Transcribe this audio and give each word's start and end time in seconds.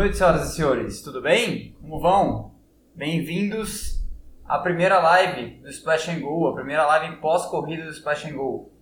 Noite, 0.00 0.16
senhoras 0.16 0.50
e 0.50 0.56
senhores. 0.56 1.02
Tudo 1.02 1.20
bem? 1.20 1.76
Como 1.78 2.00
vão? 2.00 2.54
Bem-vindos 2.94 4.02
à 4.46 4.58
primeira 4.58 4.98
live 4.98 5.60
do 5.60 5.68
Splash 5.68 6.08
and 6.08 6.20
Go, 6.20 6.46
a 6.46 6.54
primeira 6.54 6.86
live 6.86 7.16
pós-corrida 7.16 7.84
do 7.84 7.90
Splash 7.90 8.24
and 8.24 8.32
Go. 8.32 8.72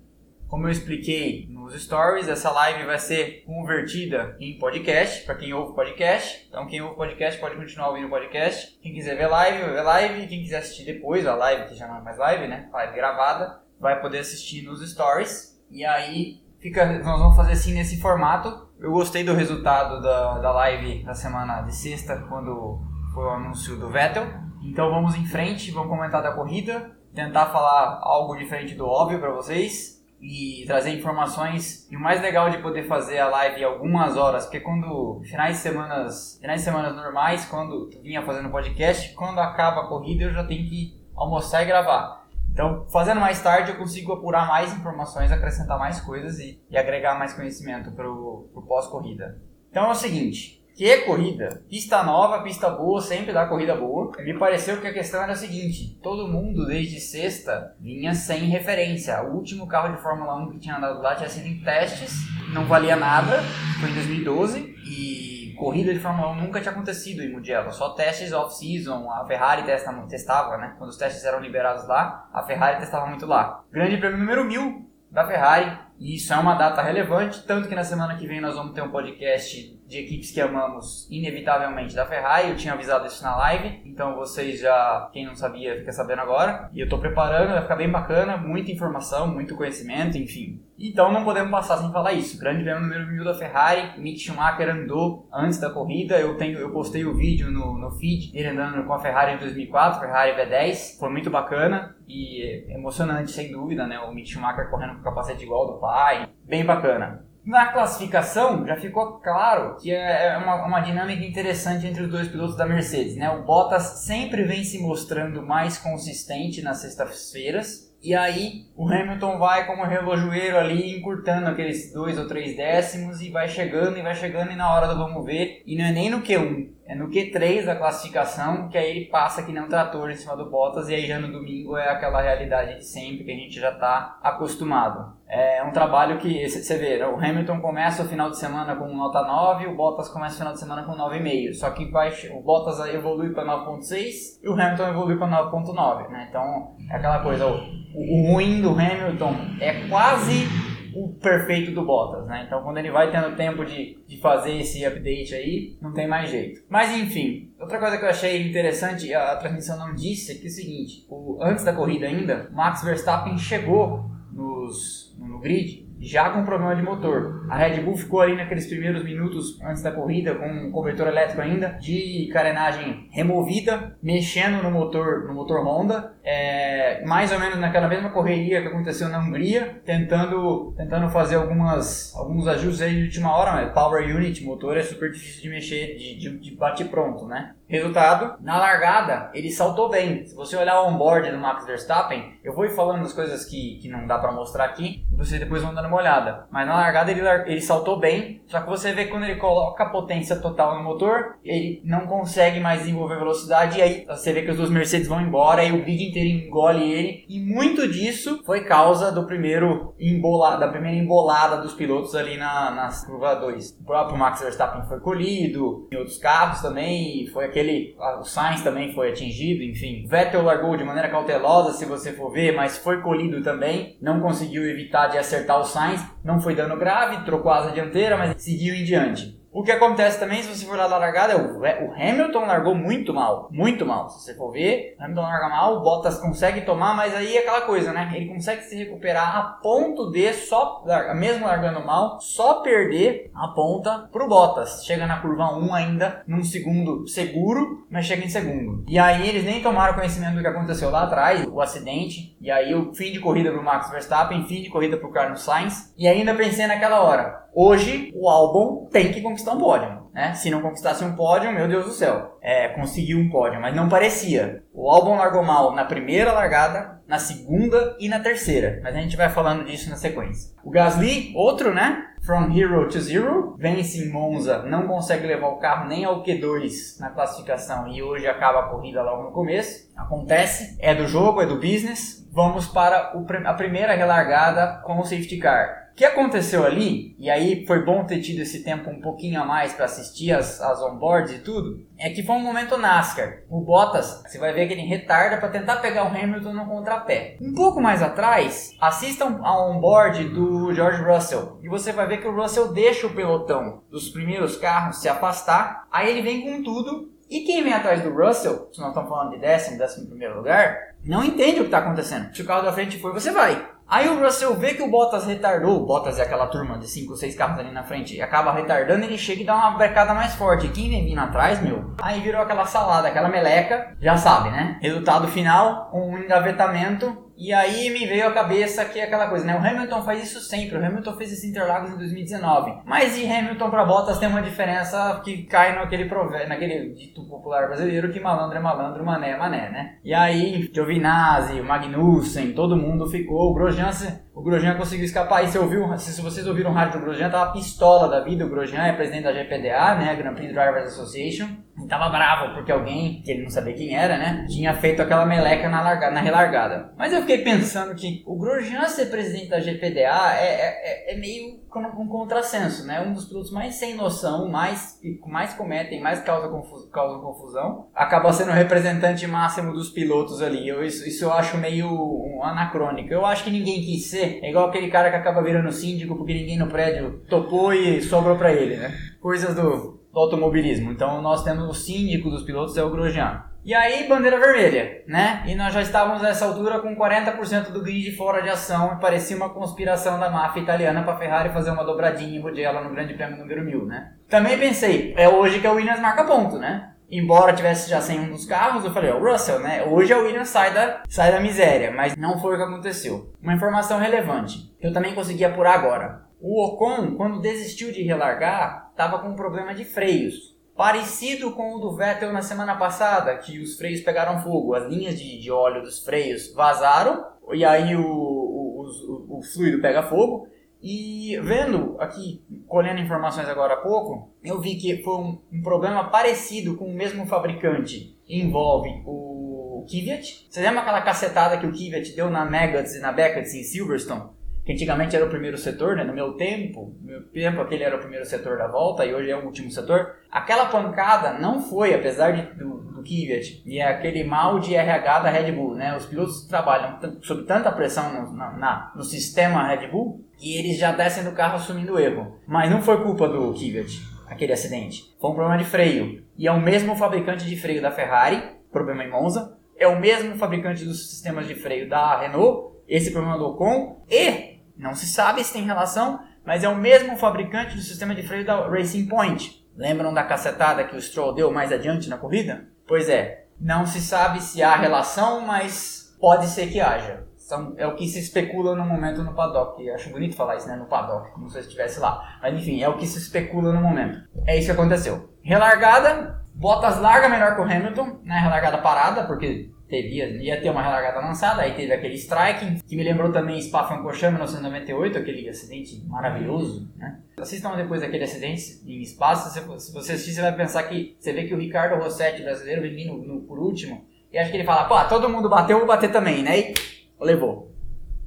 Como 0.46 0.68
eu 0.68 0.70
expliquei 0.70 1.48
nos 1.50 1.74
stories, 1.74 2.28
essa 2.28 2.52
live 2.52 2.86
vai 2.86 3.00
ser 3.00 3.42
convertida 3.44 4.36
em 4.38 4.60
podcast, 4.60 5.26
para 5.26 5.34
quem 5.34 5.52
ouve 5.52 5.74
podcast. 5.74 6.46
Então, 6.48 6.68
quem 6.68 6.80
ouve 6.80 6.94
podcast 6.94 7.40
pode 7.40 7.56
continuar 7.56 7.88
ouvindo 7.88 8.08
podcast. 8.08 8.78
Quem 8.80 8.94
quiser 8.94 9.16
ver 9.16 9.26
live, 9.26 9.64
vai 9.64 9.72
ver 9.72 9.82
live. 9.82 10.28
Quem 10.28 10.40
quiser 10.40 10.58
assistir 10.58 10.84
depois 10.84 11.26
a 11.26 11.34
live, 11.34 11.68
que 11.68 11.74
já 11.74 11.88
não 11.88 11.96
é 11.96 12.00
mais 12.00 12.16
live, 12.16 12.46
né? 12.46 12.68
Live 12.72 12.94
gravada, 12.94 13.60
vai 13.80 14.00
poder 14.00 14.20
assistir 14.20 14.62
nos 14.62 14.88
stories. 14.88 15.60
E 15.68 15.84
aí, 15.84 16.40
fica, 16.60 16.86
nós 16.86 17.18
vamos 17.18 17.34
fazer 17.34 17.54
assim 17.54 17.74
nesse 17.74 18.00
formato. 18.00 18.67
Eu 18.80 18.92
gostei 18.92 19.24
do 19.24 19.34
resultado 19.34 20.00
da, 20.00 20.38
da 20.38 20.52
live 20.52 21.02
da 21.02 21.12
semana 21.12 21.62
de 21.62 21.74
sexta, 21.74 22.16
quando 22.28 22.80
foi 23.12 23.24
o 23.24 23.30
anúncio 23.30 23.76
do 23.76 23.88
Vettel. 23.88 24.24
Então, 24.62 24.88
vamos 24.88 25.16
em 25.16 25.26
frente, 25.26 25.72
vamos 25.72 25.88
comentar 25.88 26.22
da 26.22 26.30
corrida, 26.30 26.92
tentar 27.12 27.46
falar 27.46 27.98
algo 28.00 28.36
diferente 28.36 28.76
do 28.76 28.86
óbvio 28.86 29.18
para 29.18 29.32
vocês 29.32 30.00
e 30.20 30.62
trazer 30.64 30.96
informações. 30.96 31.90
E 31.90 31.96
o 31.96 32.00
mais 32.00 32.22
legal 32.22 32.50
de 32.50 32.58
poder 32.58 32.84
fazer 32.84 33.18
a 33.18 33.28
live 33.28 33.64
algumas 33.64 34.16
horas, 34.16 34.44
porque 34.44 34.60
quando 34.60 35.20
finais 35.24 35.56
de 35.56 35.62
semanas, 35.62 36.38
finais 36.40 36.60
de 36.60 36.64
semanas 36.64 36.94
normais, 36.94 37.46
quando 37.46 37.90
vinha 38.00 38.22
fazendo 38.22 38.48
podcast, 38.48 39.12
quando 39.14 39.40
acaba 39.40 39.82
a 39.82 39.88
corrida 39.88 40.22
eu 40.22 40.32
já 40.32 40.44
tenho 40.44 40.68
que 40.68 40.96
almoçar 41.16 41.64
e 41.64 41.66
gravar. 41.66 42.17
Então, 42.58 42.84
fazendo 42.90 43.20
mais 43.20 43.40
tarde, 43.40 43.70
eu 43.70 43.76
consigo 43.76 44.12
apurar 44.12 44.48
mais 44.48 44.72
informações, 44.72 45.30
acrescentar 45.30 45.78
mais 45.78 46.00
coisas 46.00 46.40
e, 46.40 46.60
e 46.68 46.76
agregar 46.76 47.16
mais 47.16 47.32
conhecimento 47.32 47.92
para 47.92 48.10
o 48.10 48.64
pós-corrida. 48.66 49.40
Então 49.70 49.86
é 49.86 49.90
o 49.92 49.94
seguinte, 49.94 50.60
que 50.74 51.02
corrida? 51.02 51.62
Pista 51.68 52.02
nova, 52.02 52.42
pista 52.42 52.68
boa, 52.68 53.00
sempre 53.00 53.32
dá 53.32 53.46
corrida 53.46 53.76
boa. 53.76 54.10
Me 54.24 54.36
pareceu 54.36 54.80
que 54.80 54.88
a 54.88 54.92
questão 54.92 55.22
era 55.22 55.34
a 55.34 55.36
seguinte: 55.36 55.96
todo 56.02 56.26
mundo 56.26 56.66
desde 56.66 56.98
sexta 56.98 57.76
vinha 57.78 58.12
sem 58.12 58.46
referência. 58.46 59.22
O 59.22 59.36
último 59.36 59.68
carro 59.68 59.94
de 59.94 60.02
Fórmula 60.02 60.34
1 60.34 60.50
que 60.50 60.58
tinha 60.58 60.78
andado 60.78 61.00
lá 61.00 61.14
tinha 61.14 61.28
sido 61.28 61.46
em 61.46 61.60
testes, 61.60 62.26
não 62.52 62.64
valia 62.64 62.96
nada, 62.96 63.40
foi 63.80 63.88
em 63.88 63.94
2012 63.94 64.74
e 64.84 65.37
corrida 65.58 65.92
de 65.92 65.98
Fórmula 65.98 66.30
1 66.32 66.34
nunca 66.36 66.60
tinha 66.60 66.72
acontecido 66.72 67.22
em 67.22 67.32
Mugello, 67.32 67.72
só 67.72 67.90
testes 67.90 68.32
off-season, 68.32 69.10
a 69.10 69.26
Ferrari 69.26 69.64
testa, 69.64 69.92
testava, 70.08 70.56
né? 70.56 70.74
Quando 70.78 70.90
os 70.90 70.96
testes 70.96 71.24
eram 71.24 71.40
liberados 71.40 71.86
lá, 71.86 72.28
a 72.32 72.42
Ferrari 72.42 72.78
testava 72.78 73.06
muito 73.06 73.26
lá. 73.26 73.64
Grande 73.70 73.96
prêmio 73.96 74.18
número 74.18 74.44
1000 74.44 74.88
da 75.10 75.26
Ferrari, 75.26 75.78
e 75.98 76.16
isso 76.16 76.32
é 76.32 76.36
uma 76.36 76.54
data 76.54 76.82
relevante, 76.82 77.46
tanto 77.46 77.68
que 77.68 77.74
na 77.74 77.84
semana 77.84 78.16
que 78.16 78.26
vem 78.26 78.40
nós 78.40 78.54
vamos 78.54 78.72
ter 78.72 78.82
um 78.82 78.90
podcast 78.90 79.77
de 79.88 79.98
equipes 79.98 80.30
que 80.30 80.40
amamos, 80.40 81.08
inevitavelmente, 81.10 81.96
da 81.96 82.04
Ferrari. 82.04 82.50
Eu 82.50 82.56
tinha 82.56 82.74
avisado 82.74 83.06
isso 83.06 83.22
na 83.22 83.34
live, 83.36 83.80
então 83.86 84.14
vocês 84.14 84.60
já, 84.60 85.08
quem 85.12 85.24
não 85.24 85.34
sabia, 85.34 85.78
fica 85.78 85.92
sabendo 85.92 86.20
agora. 86.20 86.68
E 86.74 86.80
eu 86.80 86.84
estou 86.84 86.98
preparando, 86.98 87.52
vai 87.52 87.62
ficar 87.62 87.76
bem 87.76 87.90
bacana, 87.90 88.36
muita 88.36 88.70
informação, 88.70 89.26
muito 89.26 89.56
conhecimento, 89.56 90.18
enfim. 90.18 90.62
Então 90.78 91.10
não 91.10 91.24
podemos 91.24 91.50
passar 91.50 91.78
sem 91.78 91.90
falar 91.90 92.12
isso. 92.12 92.38
Grande 92.38 92.62
prêmio 92.62 92.82
número 92.82 93.06
1000 93.08 93.24
da 93.24 93.34
Ferrari, 93.34 93.98
Mick 94.00 94.20
Schumacher 94.20 94.68
andou 94.68 95.26
antes 95.32 95.58
da 95.58 95.70
corrida. 95.70 96.20
Eu 96.20 96.36
tenho, 96.36 96.58
eu 96.58 96.70
postei 96.70 97.04
o 97.04 97.16
vídeo 97.16 97.50
no, 97.50 97.78
no 97.78 97.90
feed, 97.90 98.30
ele 98.34 98.48
andando 98.48 98.86
com 98.86 98.92
a 98.92 99.00
Ferrari 99.00 99.32
em 99.32 99.38
2004, 99.38 100.00
Ferrari 100.00 100.32
V10. 100.32 100.98
Foi 100.98 101.08
muito 101.08 101.30
bacana 101.30 101.96
e 102.06 102.64
emocionante, 102.68 103.32
sem 103.32 103.50
dúvida, 103.50 103.86
né? 103.86 103.98
O 104.00 104.12
Mick 104.12 104.28
Schumacher 104.28 104.68
correndo 104.70 104.94
com 104.94 105.00
o 105.00 105.04
capacete 105.04 105.44
igual 105.44 105.66
do 105.66 105.80
pai. 105.80 106.28
Bem 106.44 106.64
bacana. 106.64 107.26
Na 107.48 107.68
classificação, 107.72 108.66
já 108.66 108.76
ficou 108.76 109.20
claro 109.20 109.78
que 109.78 109.90
é, 109.90 110.34
é 110.34 110.36
uma, 110.36 110.66
uma 110.66 110.80
dinâmica 110.80 111.24
interessante 111.24 111.86
entre 111.86 112.02
os 112.02 112.10
dois 112.10 112.28
pilotos 112.28 112.58
da 112.58 112.66
Mercedes. 112.66 113.16
Né? 113.16 113.30
O 113.30 113.42
Bottas 113.42 114.04
sempre 114.04 114.44
vem 114.44 114.62
se 114.62 114.78
mostrando 114.78 115.40
mais 115.40 115.78
consistente 115.78 116.60
nas 116.60 116.82
sextas-feiras, 116.82 117.90
e 118.02 118.14
aí 118.14 118.66
o 118.76 118.86
Hamilton 118.86 119.38
vai 119.38 119.66
como 119.66 119.82
relojoeiro 119.82 120.58
ali, 120.58 120.94
encurtando 120.94 121.48
aqueles 121.48 121.90
dois 121.90 122.18
ou 122.18 122.28
três 122.28 122.54
décimos 122.54 123.22
e 123.22 123.30
vai 123.30 123.48
chegando 123.48 123.96
e 123.96 124.02
vai 124.02 124.14
chegando, 124.14 124.52
e 124.52 124.56
na 124.56 124.70
hora 124.70 124.86
do 124.86 124.98
vamos 124.98 125.24
ver, 125.24 125.62
e 125.64 125.74
não 125.74 125.86
é 125.86 125.90
nem 125.90 126.10
no 126.10 126.20
Q1, 126.20 126.68
é 126.88 126.94
no 126.94 127.10
Q3 127.10 127.66
da 127.66 127.76
classificação, 127.76 128.68
que 128.70 128.78
aí 128.78 128.90
ele 128.90 129.04
passa 129.06 129.42
que 129.42 129.52
um 129.52 129.68
trator 129.68 130.10
em 130.10 130.16
cima 130.16 130.34
do 130.34 130.48
Bottas, 130.48 130.88
e 130.88 130.94
aí 130.94 131.06
já 131.06 131.18
no 131.18 131.30
domingo 131.30 131.76
é 131.76 131.90
aquela 131.90 132.22
realidade 132.22 132.78
de 132.78 132.84
sempre 132.86 133.24
que 133.24 133.30
a 133.30 133.34
gente 133.34 133.60
já 133.60 133.70
está 133.70 134.18
acostumado. 134.22 135.18
É 135.28 135.62
um 135.62 135.70
trabalho 135.70 136.16
que, 136.16 136.48
você 136.48 136.78
vê, 136.78 137.04
o 137.04 137.16
Hamilton 137.16 137.60
começa 137.60 138.02
o 138.02 138.06
final 138.06 138.30
de 138.30 138.38
semana 138.38 138.74
com 138.74 138.88
nota 138.88 139.20
9, 139.20 139.66
o 139.66 139.76
Bottas 139.76 140.08
começa 140.08 140.36
o 140.36 140.38
final 140.38 140.54
de 140.54 140.60
semana 140.60 140.84
com 140.84 140.92
9,5. 140.92 141.52
Só 141.52 141.70
que 141.70 141.84
o 142.32 142.40
Bottas 142.40 142.80
evolui 142.94 143.34
para 143.34 143.44
9,6 143.44 144.40
e 144.42 144.48
o 144.48 144.54
Hamilton 144.54 144.88
evolui 144.88 145.18
para 145.18 145.28
9,9. 145.50 146.08
Né? 146.08 146.28
Então 146.30 146.74
é 146.90 146.96
aquela 146.96 147.22
coisa, 147.22 147.46
o, 147.46 147.58
o 147.94 148.32
ruim 148.32 148.62
do 148.62 148.70
Hamilton 148.70 149.34
é 149.60 149.86
quase 149.90 150.48
o 150.94 151.08
perfeito 151.08 151.72
do 151.72 151.84
Bottas, 151.84 152.26
né? 152.26 152.44
Então 152.46 152.62
quando 152.62 152.78
ele 152.78 152.90
vai 152.90 153.10
tendo 153.10 153.36
tempo 153.36 153.64
de, 153.64 153.98
de 154.06 154.20
fazer 154.20 154.58
esse 154.58 154.84
update 154.84 155.34
aí, 155.34 155.76
não 155.80 155.92
tem 155.92 156.06
mais 156.06 156.30
jeito. 156.30 156.62
Mas 156.68 156.96
enfim, 156.96 157.50
outra 157.58 157.78
coisa 157.78 157.98
que 157.98 158.04
eu 158.04 158.08
achei 158.08 158.48
interessante, 158.48 159.12
a, 159.14 159.32
a 159.32 159.36
transmissão 159.36 159.78
não 159.78 159.94
disse, 159.94 160.32
é 160.32 160.34
que 160.36 160.46
é 160.46 160.48
o 160.48 160.52
seguinte, 160.52 161.06
o, 161.08 161.38
antes 161.40 161.64
da 161.64 161.72
corrida 161.72 162.06
ainda, 162.06 162.48
Max 162.52 162.82
Verstappen 162.82 163.38
chegou 163.38 164.10
nos, 164.32 165.14
no 165.18 165.38
grid 165.40 165.87
já 166.00 166.30
com 166.30 166.44
problema 166.44 166.74
de 166.74 166.82
motor. 166.82 167.46
A 167.48 167.56
Red 167.56 167.80
Bull 167.80 167.96
ficou 167.96 168.20
ali 168.20 168.36
naqueles 168.36 168.66
primeiros 168.66 169.04
minutos 169.04 169.60
antes 169.62 169.82
da 169.82 169.92
corrida 169.92 170.34
com 170.34 170.46
um 170.46 170.70
cobertor 170.70 171.08
elétrico 171.08 171.40
ainda 171.40 171.70
de 171.80 172.28
carenagem 172.32 173.08
removida, 173.10 173.96
mexendo 174.02 174.62
no 174.62 174.70
motor 174.70 175.26
no 175.26 175.34
motor 175.34 175.64
Honda, 175.64 176.12
é, 176.24 177.04
mais 177.04 177.32
ou 177.32 177.38
menos 177.38 177.58
naquela 177.58 177.88
mesma 177.88 178.10
correria 178.10 178.60
que 178.60 178.68
aconteceu 178.68 179.08
na 179.08 179.18
Hungria, 179.18 179.80
tentando 179.84 180.72
tentando 180.76 181.08
fazer 181.10 181.36
algumas 181.36 182.14
alguns 182.14 182.46
ajustes 182.46 182.82
aí 182.82 182.94
de 182.94 183.02
última 183.04 183.36
hora, 183.36 183.52
mas 183.52 183.72
Power 183.72 184.04
Unit, 184.04 184.44
motor 184.44 184.76
é 184.76 184.82
super 184.82 185.10
difícil 185.10 185.42
de 185.42 185.48
mexer, 185.48 185.96
de, 185.96 186.18
de, 186.18 186.38
de 186.38 186.56
bate 186.56 186.84
pronto, 186.84 187.26
né? 187.26 187.54
Resultado, 187.66 188.42
na 188.42 188.58
largada 188.58 189.30
ele 189.34 189.50
saltou 189.50 189.90
bem. 189.90 190.26
Se 190.26 190.34
você 190.34 190.56
olhar 190.56 190.80
o 190.80 190.88
onboard 190.88 191.30
do 191.30 191.38
Max 191.38 191.66
Verstappen, 191.66 192.37
eu 192.42 192.54
vou 192.54 192.68
falando 192.70 193.02
das 193.02 193.12
coisas 193.12 193.44
que, 193.44 193.78
que 193.80 193.88
não 193.88 194.06
dá 194.06 194.18
para 194.18 194.32
mostrar 194.32 194.64
aqui, 194.64 195.04
e 195.12 195.16
vocês 195.16 195.40
depois 195.40 195.62
vão 195.62 195.74
dando 195.74 195.88
uma 195.88 195.96
olhada. 195.96 196.46
Mas 196.50 196.66
na 196.66 196.76
largada 196.76 197.10
ele, 197.10 197.20
ele 197.46 197.60
saltou 197.60 197.98
bem, 197.98 198.42
só 198.46 198.60
que 198.60 198.68
você 198.68 198.92
vê 198.92 199.06
quando 199.06 199.24
ele 199.24 199.36
coloca 199.36 199.84
a 199.84 199.90
potência 199.90 200.36
total 200.36 200.76
no 200.76 200.84
motor, 200.84 201.36
ele 201.44 201.82
não 201.84 202.06
consegue 202.06 202.60
mais 202.60 202.80
desenvolver 202.80 203.18
velocidade, 203.18 203.78
e 203.78 203.82
aí 203.82 204.04
você 204.06 204.32
vê 204.32 204.42
que 204.42 204.50
os 204.50 204.56
dois 204.56 204.70
Mercedes 204.70 205.08
vão 205.08 205.20
embora, 205.20 205.64
e 205.64 205.72
o 205.72 205.82
grid 205.82 206.08
inteiro 206.08 206.46
engole 206.46 206.90
ele, 206.90 207.24
e 207.28 207.40
muito 207.40 207.88
disso 207.88 208.42
foi 208.44 208.64
causa 208.64 209.10
do 209.10 209.24
primeiro 209.24 209.94
embolada, 209.98 210.66
da 210.66 210.68
primeira 210.68 210.96
embolada 210.96 211.60
dos 211.60 211.74
pilotos 211.74 212.14
ali 212.14 212.36
na, 212.36 212.70
na 212.70 212.88
curva 213.04 213.34
2. 213.34 213.78
O 213.80 213.84
próprio 213.84 214.18
Max 214.18 214.40
Verstappen 214.40 214.86
foi 214.86 215.00
colhido, 215.00 215.88
em 215.92 215.96
outros 215.96 216.18
carros 216.18 216.60
também, 216.60 217.26
foi 217.28 217.46
aquele. 217.46 217.96
O 218.20 218.24
Sainz 218.24 218.62
também 218.62 218.92
foi 218.94 219.10
atingido, 219.10 219.62
enfim. 219.62 220.06
Vettel 220.06 220.42
largou 220.42 220.76
de 220.76 220.84
maneira 220.84 221.08
cautelosa, 221.08 221.72
se 221.72 221.84
você 221.84 222.12
for 222.12 222.30
ver, 222.30 222.37
mas 222.52 222.78
foi 222.78 223.00
colhido 223.00 223.42
também. 223.42 223.96
Não 224.00 224.20
conseguiu 224.20 224.68
evitar 224.68 225.08
de 225.08 225.18
acertar 225.18 225.60
o 225.60 225.64
Sainz. 225.64 226.04
Não 226.24 226.40
foi 226.40 226.54
dano 226.54 226.76
grave, 226.76 227.24
trocou 227.24 227.50
a 227.50 227.58
asa 227.58 227.72
dianteira, 227.72 228.16
mas 228.16 228.42
seguiu 228.42 228.74
em 228.74 228.84
diante. 228.84 229.37
O 229.50 229.62
que 229.62 229.72
acontece 229.72 230.20
também, 230.20 230.42
se 230.42 230.48
você 230.48 230.66
for 230.66 230.76
lá 230.76 230.86
da 230.86 230.98
largada, 230.98 231.32
é 231.32 231.36
o 231.36 231.92
Hamilton 231.92 232.44
largou 232.44 232.74
muito 232.74 233.14
mal. 233.14 233.48
Muito 233.50 233.86
mal. 233.86 234.10
Se 234.10 234.22
você 234.22 234.34
for 234.34 234.52
ver, 234.52 234.94
o 234.98 235.02
Hamilton 235.02 235.22
larga 235.22 235.48
mal, 235.48 235.76
o 235.76 235.80
Bottas 235.80 236.18
consegue 236.18 236.60
tomar, 236.62 236.94
mas 236.94 237.14
aí 237.14 237.34
é 237.34 237.40
aquela 237.40 237.62
coisa, 237.62 237.92
né? 237.92 238.12
Ele 238.14 238.26
consegue 238.26 238.62
se 238.62 238.76
recuperar 238.76 239.36
a 239.36 239.42
ponto 239.42 240.10
de 240.10 240.32
só, 240.34 240.84
mesmo 241.16 241.46
largando 241.46 241.84
mal, 241.84 242.20
só 242.20 242.60
perder 242.60 243.30
a 243.34 243.48
ponta 243.48 244.08
pro 244.12 244.28
Bottas. 244.28 244.84
Chega 244.84 245.06
na 245.06 245.20
curva 245.20 245.56
1 245.56 245.74
ainda 245.74 246.22
num 246.26 246.44
segundo 246.44 247.08
seguro, 247.08 247.86
mas 247.90 248.04
chega 248.04 248.24
em 248.24 248.28
segundo. 248.28 248.84
E 248.86 248.98
aí 248.98 249.28
eles 249.28 249.44
nem 249.44 249.62
tomaram 249.62 249.94
conhecimento 249.94 250.34
do 250.34 250.42
que 250.42 250.46
aconteceu 250.46 250.90
lá 250.90 251.04
atrás, 251.04 251.46
o 251.46 251.60
acidente, 251.60 252.36
e 252.40 252.50
aí 252.50 252.74
o 252.74 252.94
fim 252.94 253.12
de 253.12 253.20
corrida 253.20 253.50
pro 253.50 253.64
Max 253.64 253.90
Verstappen, 253.90 254.46
fim 254.46 254.62
de 254.62 254.68
corrida 254.68 254.98
pro 254.98 255.10
Carlos 255.10 255.42
Sainz. 255.42 255.92
E 255.96 256.06
ainda 256.06 256.34
pensei 256.34 256.66
naquela 256.66 257.00
hora, 257.00 257.48
Hoje, 257.60 258.12
o 258.14 258.28
álbum 258.28 258.86
tem 258.86 259.10
que 259.10 259.20
conquistar 259.38 259.52
um 259.52 259.58
pódio. 259.58 260.08
Né? 260.12 260.34
Se 260.34 260.50
não 260.50 260.60
conquistasse 260.60 261.04
um 261.04 261.14
pódio, 261.14 261.52
meu 261.52 261.68
Deus 261.68 261.84
do 261.84 261.92
céu, 261.92 262.38
é, 262.42 262.68
conseguiu 262.68 263.18
um 263.18 263.30
pódio, 263.30 263.60
mas 263.60 263.74
não 263.74 263.88
parecia. 263.88 264.62
O 264.74 264.90
álbum 264.90 265.16
largou 265.16 265.44
mal 265.44 265.74
na 265.74 265.84
primeira 265.84 266.32
largada, 266.32 267.00
na 267.06 267.18
segunda 267.18 267.96
e 267.98 268.08
na 268.08 268.20
terceira, 268.20 268.80
mas 268.82 268.94
a 268.94 269.00
gente 269.00 269.16
vai 269.16 269.30
falando 269.30 269.64
disso 269.64 269.88
na 269.88 269.96
sequência. 269.96 270.54
O 270.62 270.70
Gasly, 270.70 271.32
outro, 271.34 271.72
né? 271.72 272.04
From 272.20 272.52
Hero 272.52 272.88
to 272.88 273.00
Zero, 273.00 273.54
vence 273.56 273.98
em 273.98 274.10
Monza, 274.10 274.64
não 274.64 274.86
consegue 274.86 275.26
levar 275.26 275.48
o 275.48 275.58
carro 275.58 275.88
nem 275.88 276.04
ao 276.04 276.22
Q2 276.22 277.00
na 277.00 277.10
classificação 277.10 277.88
e 277.88 278.02
hoje 278.02 278.26
acaba 278.26 278.60
a 278.60 278.68
corrida 278.68 279.02
logo 279.02 279.22
no 279.22 279.30
começo. 279.30 279.88
Acontece, 279.96 280.76
é 280.80 280.94
do 280.94 281.06
jogo, 281.06 281.40
é 281.40 281.46
do 281.46 281.54
business. 281.54 282.28
Vamos 282.30 282.66
para 282.66 283.12
a 283.46 283.54
primeira 283.54 283.94
relargada 283.94 284.82
com 284.84 284.98
o 284.98 285.04
safety 285.04 285.38
car 285.38 285.87
que 285.98 286.04
aconteceu 286.04 286.64
ali, 286.64 287.16
e 287.18 287.28
aí 287.28 287.66
foi 287.66 287.84
bom 287.84 288.04
ter 288.04 288.20
tido 288.20 288.40
esse 288.40 288.62
tempo 288.62 288.88
um 288.88 289.00
pouquinho 289.00 289.42
a 289.42 289.44
mais 289.44 289.72
para 289.72 289.86
assistir 289.86 290.30
as, 290.30 290.60
as 290.60 290.80
onboards 290.80 291.34
e 291.34 291.40
tudo, 291.40 291.84
é 291.98 292.08
que 292.10 292.22
foi 292.22 292.36
um 292.36 292.40
momento 292.40 292.78
NASCAR. 292.78 293.42
O 293.50 293.60
Bottas, 293.60 294.22
você 294.24 294.38
vai 294.38 294.52
ver 294.52 294.68
que 294.68 294.74
ele 294.74 294.82
retarda 294.82 295.38
para 295.38 295.48
tentar 295.48 295.78
pegar 295.78 296.04
o 296.04 296.16
Hamilton 296.16 296.52
no 296.52 296.66
contrapé. 296.66 297.36
Um 297.42 297.52
pouco 297.52 297.80
mais 297.80 298.00
atrás, 298.00 298.76
assistam 298.80 299.40
a 299.42 299.68
onboard 299.68 300.28
do 300.28 300.72
George 300.72 301.02
Russell 301.02 301.58
e 301.64 301.68
você 301.68 301.90
vai 301.90 302.06
ver 302.06 302.18
que 302.18 302.28
o 302.28 302.40
Russell 302.40 302.72
deixa 302.72 303.08
o 303.08 303.12
pelotão 303.14 303.82
dos 303.90 304.08
primeiros 304.08 304.56
carros 304.56 304.98
se 305.00 305.08
afastar, 305.08 305.88
aí 305.90 306.08
ele 306.08 306.22
vem 306.22 306.42
com 306.42 306.62
tudo 306.62 307.12
e 307.28 307.40
quem 307.40 307.64
vem 307.64 307.72
atrás 307.72 308.02
do 308.02 308.14
Russell, 308.14 308.68
se 308.72 308.80
nós 308.80 308.90
estamos 308.90 309.08
falando 309.08 309.32
de 309.32 309.40
décimo, 309.40 309.76
décimo 309.78 310.06
primeiro 310.06 310.36
lugar, 310.36 310.94
não 311.04 311.24
entende 311.24 311.56
o 311.56 311.62
que 311.62 311.66
está 311.66 311.78
acontecendo. 311.78 312.32
Se 312.32 312.40
o 312.40 312.46
carro 312.46 312.62
da 312.62 312.72
frente 312.72 313.00
for, 313.00 313.12
você 313.12 313.32
vai. 313.32 313.68
Aí 313.90 314.06
o 314.06 314.22
Russell 314.22 314.54
vê 314.54 314.74
que 314.74 314.82
o 314.82 314.90
Bottas 314.90 315.24
retardou, 315.24 315.80
o 315.80 315.86
Bottas 315.86 316.18
é 316.18 316.22
aquela 316.22 316.46
turma 316.48 316.78
de 316.78 316.86
5 316.86 317.12
ou 317.12 317.16
6 317.16 317.34
carros 317.34 317.58
ali 317.58 317.70
na 317.70 317.82
frente, 317.82 318.20
acaba 318.20 318.52
retardando, 318.52 319.06
ele 319.06 319.16
chega 319.16 319.40
e 319.40 319.46
dá 319.46 319.56
uma 319.56 319.78
brecada 319.78 320.12
mais 320.12 320.34
forte. 320.34 320.68
Quem 320.68 320.90
vem 320.90 321.06
vindo 321.06 321.18
atrás, 321.18 321.62
meu? 321.62 321.94
Aí 322.02 322.20
virou 322.20 322.42
aquela 322.42 322.66
salada, 322.66 323.08
aquela 323.08 323.30
meleca, 323.30 323.96
já 323.98 324.18
sabe, 324.18 324.50
né? 324.50 324.78
Resultado 324.82 325.26
final, 325.28 325.90
um 325.94 326.18
engavetamento 326.18 327.27
e 327.38 327.52
aí 327.52 327.88
me 327.90 328.04
veio 328.04 328.26
à 328.26 328.32
cabeça 328.32 328.84
que 328.84 328.98
é 328.98 329.04
aquela 329.04 329.28
coisa, 329.28 329.44
né? 329.44 329.54
O 329.54 329.64
Hamilton 329.64 330.02
faz 330.02 330.24
isso 330.24 330.40
sempre. 330.40 330.76
O 330.76 330.84
Hamilton 330.84 331.16
fez 331.16 331.32
esse 331.32 331.48
Interlagos 331.48 331.92
em 331.92 331.96
2019. 331.96 332.82
Mas 332.84 333.14
de 333.14 333.24
Hamilton 333.24 333.70
para 333.70 333.84
Bottas 333.84 334.18
tem 334.18 334.28
uma 334.28 334.42
diferença 334.42 335.20
que 335.24 335.44
cai 335.44 335.74
naquele, 335.76 336.06
prove... 336.06 336.44
naquele 336.46 336.92
dito 336.94 337.22
popular 337.28 337.68
brasileiro 337.68 338.10
que 338.10 338.18
malandro 338.18 338.58
é 338.58 338.60
malandro, 338.60 339.04
mané 339.04 339.30
é 339.30 339.36
mané, 339.36 339.70
né? 339.70 339.98
E 340.02 340.12
aí, 340.12 340.68
Giovinazzi, 340.74 341.62
Magnussen, 341.62 342.52
todo 342.54 342.76
mundo 342.76 343.08
ficou. 343.08 343.52
O 343.52 343.54
Grosjean, 343.54 343.90
o 344.34 344.42
Grosjean 344.42 344.74
conseguiu 344.74 345.04
escapar. 345.04 345.44
E 345.44 345.48
se, 345.48 345.58
ouviu, 345.58 345.96
se 345.96 346.20
vocês 346.20 346.44
ouviram 346.44 346.72
o 346.72 346.74
rádio 346.74 346.98
do 346.98 347.04
Grosjean, 347.04 347.30
tava 347.30 347.52
pistola 347.52 348.08
da 348.08 348.24
vida. 348.24 348.44
O 348.44 348.50
Grosjean 348.50 348.82
é 348.82 348.92
presidente 348.92 349.24
da 349.24 349.32
GPDA, 349.32 349.94
né? 349.94 350.16
Grand 350.16 350.34
Prix 350.34 350.52
Drivers 350.52 350.88
Association. 350.88 351.67
E 351.82 351.86
tava 351.86 352.08
bravo 352.08 352.54
porque 352.54 352.72
alguém, 352.72 353.22
que 353.22 353.30
ele 353.30 353.42
não 353.42 353.50
sabia 353.50 353.74
quem 353.74 353.94
era, 353.94 354.18
né? 354.18 354.46
Tinha 354.48 354.74
feito 354.74 355.02
aquela 355.02 355.24
meleca 355.24 355.68
na, 355.68 355.82
larga... 355.82 356.10
na 356.10 356.20
relargada. 356.20 356.92
Mas 356.96 357.12
eu 357.12 357.20
fiquei 357.20 357.38
pensando 357.38 357.94
que 357.94 358.22
o 358.26 358.36
Grosjean 358.36 358.86
ser 358.88 359.06
presidente 359.06 359.48
da 359.48 359.60
GPDA 359.60 360.34
é, 360.34 361.10
é, 361.10 361.14
é 361.14 361.18
meio 361.18 361.58
um 361.98 362.08
contrassenso, 362.08 362.86
né? 362.86 363.00
Um 363.00 363.12
dos 363.12 363.26
pilotos 363.26 363.52
mais 363.52 363.74
sem 363.74 363.94
noção, 363.94 364.48
mais 364.48 364.98
mais 365.26 365.54
cometem, 365.54 366.00
mais 366.00 366.20
causa 366.20 366.48
confusão, 366.48 366.90
causa 366.90 367.20
confusão, 367.20 367.88
acaba 367.94 368.32
sendo 368.32 368.50
o 368.50 368.54
representante 368.54 369.26
máximo 369.26 369.72
dos 369.72 369.90
pilotos 369.90 370.42
ali. 370.42 370.68
Eu, 370.68 370.84
isso, 370.84 371.06
isso 371.06 371.24
eu 371.24 371.32
acho 371.32 371.58
meio 371.58 371.88
um 371.88 372.42
anacrônico. 372.42 373.12
Eu 373.12 373.24
acho 373.24 373.44
que 373.44 373.50
ninguém 373.50 373.82
quis 373.82 374.10
ser, 374.10 374.40
é 374.42 374.50
igual 374.50 374.68
aquele 374.68 374.88
cara 374.88 375.10
que 375.10 375.16
acaba 375.16 375.42
virando 375.42 375.70
síndico 375.70 376.16
porque 376.16 376.34
ninguém 376.34 376.58
no 376.58 376.68
prédio 376.68 377.22
topou 377.28 377.72
e 377.72 378.02
sobrou 378.02 378.36
para 378.36 378.52
ele, 378.52 378.76
né? 378.76 378.92
Coisas 379.20 379.54
do, 379.54 379.97
do 380.18 380.22
automobilismo. 380.22 380.90
Então 380.90 381.22
nós 381.22 381.44
temos 381.44 381.68
o 381.68 381.74
síndico 381.74 382.28
dos 382.28 382.42
pilotos 382.42 382.76
é 382.76 382.82
o 382.82 382.90
Grosjean. 382.90 383.44
E 383.64 383.74
aí, 383.74 384.08
bandeira 384.08 384.38
vermelha, 384.38 385.02
né? 385.06 385.42
E 385.46 385.54
nós 385.54 385.74
já 385.74 385.82
estávamos 385.82 386.22
nessa 386.22 386.46
altura 386.46 386.78
com 386.78 386.96
40% 386.96 387.70
do 387.70 387.82
grid 387.82 388.16
fora 388.16 388.40
de 388.40 388.48
ação 388.48 388.94
e 388.94 389.00
parecia 389.00 389.36
uma 389.36 389.50
conspiração 389.50 390.18
da 390.18 390.30
máfia 390.30 390.62
italiana 390.62 391.02
para 391.02 391.18
Ferrari 391.18 391.50
fazer 391.50 391.70
uma 391.70 391.84
dobradinha 391.84 392.38
em 392.38 392.42
Mugello 392.42 392.82
no 392.82 392.90
Grande 392.90 393.14
Prêmio 393.14 393.36
número 393.36 393.62
1000, 393.62 393.86
né? 393.86 394.12
Também 394.28 394.58
pensei, 394.58 395.12
é 395.16 395.28
hoje 395.28 395.60
que 395.60 395.66
a 395.66 395.72
Williams 395.72 396.00
marca 396.00 396.24
ponto, 396.24 396.56
né? 396.56 396.92
Embora 397.10 397.52
tivesse 397.52 397.90
já 397.90 398.00
sem 398.00 398.20
um 398.20 398.30
dos 398.30 398.46
carros, 398.46 398.84
eu 398.84 398.92
falei, 398.92 399.10
o 399.10 399.22
Russell, 399.22 399.60
né? 399.60 399.82
Hoje 399.84 400.12
a 400.12 400.18
Williams 400.18 400.48
sai 400.48 400.72
da, 400.72 401.02
sai 401.08 401.32
da 401.32 401.40
miséria, 401.40 401.90
mas 401.90 402.16
não 402.16 402.38
foi 402.38 402.54
o 402.54 402.56
que 402.56 402.64
aconteceu. 402.64 403.32
Uma 403.42 403.54
informação 403.54 403.98
relevante, 403.98 404.74
que 404.80 404.86
eu 404.86 404.92
também 404.92 405.14
consegui 405.14 405.44
apurar 405.44 405.74
agora. 405.74 406.27
O 406.40 406.64
Ocon, 406.64 407.16
quando 407.16 407.40
desistiu 407.40 407.92
de 407.92 408.02
relargar, 408.02 408.88
estava 408.90 409.18
com 409.18 409.28
um 409.28 409.36
problema 409.36 409.74
de 409.74 409.84
freios 409.84 410.58
parecido 410.78 411.50
com 411.50 411.74
o 411.74 411.80
do 411.80 411.96
Vettel 411.96 412.32
na 412.32 412.40
semana 412.40 412.76
passada, 412.76 413.36
que 413.36 413.58
os 413.58 413.76
freios 413.76 414.00
pegaram 414.00 414.40
fogo, 414.40 414.74
as 414.74 414.88
linhas 414.88 415.18
de, 415.18 415.40
de 415.40 415.50
óleo 415.50 415.82
dos 415.82 416.04
freios 416.04 416.54
vazaram, 416.54 417.26
e 417.52 417.64
aí 417.64 417.96
o, 417.96 418.00
o, 418.00 418.84
o, 418.86 419.38
o 419.38 419.42
fluido 419.42 419.82
pega 419.82 420.04
fogo. 420.04 420.46
E 420.80 421.36
vendo 421.42 421.96
aqui, 421.98 422.40
colhendo 422.68 423.00
informações 423.00 423.48
agora 423.48 423.74
há 423.74 423.78
pouco, 423.78 424.30
eu 424.44 424.60
vi 424.60 424.76
que 424.76 425.02
foi 425.02 425.16
um, 425.16 425.38
um 425.52 425.60
problema 425.60 426.08
parecido 426.10 426.76
com 426.76 426.84
o 426.84 426.94
mesmo 426.94 427.26
fabricante. 427.26 428.16
Envolve 428.28 429.02
o 429.04 429.84
Kvyat. 429.88 430.46
Você 430.48 430.60
lembra 430.60 430.82
aquela 430.82 431.02
cacetada 431.02 431.58
que 431.58 431.66
o 431.66 431.72
Kvyat 431.72 432.14
deu 432.14 432.30
na 432.30 432.44
Megats 432.44 432.94
e 432.94 433.00
na 433.00 433.10
Beckett's 433.10 433.52
em 433.52 433.64
Silverstone? 433.64 434.30
Que 434.68 434.72
antigamente 434.74 435.16
era 435.16 435.24
o 435.24 435.30
primeiro 435.30 435.56
setor, 435.56 435.96
né? 435.96 436.04
no 436.04 436.12
meu 436.12 436.34
tempo, 436.34 436.94
no 437.00 437.06
meu 437.06 437.22
tempo 437.28 437.62
aquele 437.62 437.84
era 437.84 437.96
o 437.96 438.00
primeiro 438.00 438.26
setor 438.26 438.58
da 438.58 438.68
volta 438.68 439.02
e 439.02 439.14
hoje 439.14 439.30
é 439.30 439.34
o 439.34 439.46
último 439.46 439.70
setor. 439.70 440.16
Aquela 440.30 440.66
pancada 440.66 441.38
não 441.38 441.62
foi, 441.62 441.94
apesar 441.94 442.32
de, 442.32 442.42
do, 442.54 442.76
do 442.82 443.02
Kvyat, 443.02 443.62
e 443.64 443.78
é 443.78 443.88
aquele 443.88 444.24
mal 444.24 444.60
de 444.60 444.74
RH 444.74 445.20
da 445.20 445.30
Red 445.30 445.52
Bull, 445.52 445.74
né? 445.74 445.96
Os 445.96 446.04
pilotos 446.04 446.46
trabalham 446.46 446.98
sob 447.22 447.44
tanta 447.44 447.72
pressão 447.72 448.12
no, 448.12 448.36
na, 448.36 448.52
na, 448.58 448.92
no 448.94 449.02
sistema 449.02 449.66
Red 449.66 449.88
Bull 449.88 450.22
e 450.38 450.58
eles 450.58 450.76
já 450.76 450.92
descem 450.92 451.24
do 451.24 451.32
carro 451.32 451.56
assumindo 451.56 451.98
erro. 451.98 452.38
Mas 452.46 452.70
não 452.70 452.82
foi 452.82 453.02
culpa 453.02 453.26
do 453.26 453.54
Kvyat, 453.54 454.02
aquele 454.26 454.52
acidente. 454.52 455.02
Foi 455.18 455.30
um 455.30 455.34
problema 455.34 455.56
de 455.56 455.64
freio. 455.64 456.22
E 456.36 456.46
é 456.46 456.52
o 456.52 456.60
mesmo 456.60 456.94
fabricante 456.94 457.46
de 457.46 457.56
freio 457.56 457.80
da 457.80 457.90
Ferrari, 457.90 458.42
problema 458.70 459.02
em 459.02 459.10
Monza, 459.10 459.56
é 459.78 459.88
o 459.88 459.98
mesmo 459.98 460.36
fabricante 460.36 460.84
dos 460.84 461.08
sistemas 461.08 461.48
de 461.48 461.54
freio 461.54 461.88
da 461.88 462.20
Renault, 462.20 462.76
esse 462.86 463.10
problema 463.10 463.38
do 463.38 463.46
Ocon, 463.46 464.04
e 464.10 464.57
não 464.78 464.94
se 464.94 465.06
sabe 465.06 465.42
se 465.42 465.52
tem 465.52 465.64
relação, 465.64 466.20
mas 466.46 466.64
é 466.64 466.68
o 466.68 466.76
mesmo 466.76 467.16
fabricante 467.16 467.74
do 467.74 467.82
sistema 467.82 468.14
de 468.14 468.22
freio 468.22 468.46
da 468.46 468.68
Racing 468.68 469.06
Point. 469.06 469.66
Lembram 469.76 470.14
da 470.14 470.22
cacetada 470.22 470.84
que 470.84 470.96
o 470.96 471.00
Stroll 471.00 471.34
deu 471.34 471.50
mais 471.50 471.72
adiante 471.72 472.08
na 472.08 472.16
corrida? 472.16 472.68
Pois 472.86 473.08
é, 473.08 473.46
não 473.60 473.84
se 473.84 474.00
sabe 474.00 474.40
se 474.40 474.62
há 474.62 474.74
relação, 474.76 475.40
mas 475.40 476.16
pode 476.20 476.46
ser 476.46 476.68
que 476.68 476.80
haja. 476.80 477.26
São, 477.36 477.74
é 477.76 477.86
o 477.86 477.94
que 477.94 478.06
se 478.06 478.18
especula 478.18 478.76
no 478.76 478.84
momento 478.84 479.22
no 479.22 479.34
paddock. 479.34 479.88
Acho 479.90 480.10
bonito 480.10 480.36
falar 480.36 480.56
isso, 480.56 480.68
né? 480.68 480.76
No 480.76 480.86
paddock, 480.86 481.30
como 481.32 481.48
se 481.48 481.58
estivesse 481.58 481.98
lá. 481.98 482.38
Mas 482.42 482.54
enfim, 482.54 482.82
é 482.82 482.88
o 482.88 482.96
que 482.96 483.06
se 483.06 483.18
especula 483.18 483.72
no 483.72 483.80
momento. 483.80 484.20
É 484.46 484.56
isso 484.56 484.66
que 484.66 484.72
aconteceu. 484.72 485.32
Relargada, 485.42 486.38
Bottas 486.54 486.98
larga 486.98 487.28
melhor 487.28 487.54
que 487.54 487.60
o 487.60 487.64
Hamilton, 487.64 488.20
né? 488.24 488.40
Relargada 488.40 488.78
parada, 488.78 489.24
porque 489.24 489.70
teria, 489.88 490.26
ia 490.26 490.60
ter 490.60 490.70
uma 490.70 490.82
relargada 490.82 491.20
lançada, 491.20 491.62
aí 491.62 491.74
teve 491.74 491.92
aquele 491.92 492.14
striking, 492.14 492.76
que 492.86 492.94
me 492.94 493.02
lembrou 493.02 493.32
também 493.32 493.60
Spa-Francorchamps 493.60 494.52
1998, 494.52 495.18
aquele 495.18 495.48
acidente 495.48 496.04
maravilhoso, 496.06 496.88
né? 496.96 497.18
Assistam 497.38 497.74
depois 497.76 498.02
aquele 498.02 498.24
acidente 498.24 498.80
em 498.86 499.00
espaço, 499.00 499.50
se, 499.50 499.60
você 499.60 500.12
assistir, 500.12 500.34
você 500.34 500.42
vai 500.42 500.54
pensar 500.54 500.82
que, 500.84 501.16
você 501.18 501.32
vê 501.32 501.44
que 501.44 501.54
o 501.54 501.58
Ricardo 501.58 502.00
Rossetti, 502.02 502.42
brasileiro, 502.42 502.82
vem 502.82 502.94
vindo 502.94 503.16
no, 503.16 503.40
por 503.40 503.58
último, 503.58 504.06
e 504.30 504.38
acho 504.38 504.50
que 504.50 504.58
ele 504.58 504.64
fala, 504.64 504.84
pô, 504.84 505.02
todo 505.08 505.28
mundo 505.28 505.48
bateu, 505.48 505.76
eu 505.76 505.86
vou 505.86 505.88
bater 505.88 506.12
também, 506.12 506.42
né? 506.42 506.58
E 506.58 506.74
levou. 507.18 507.72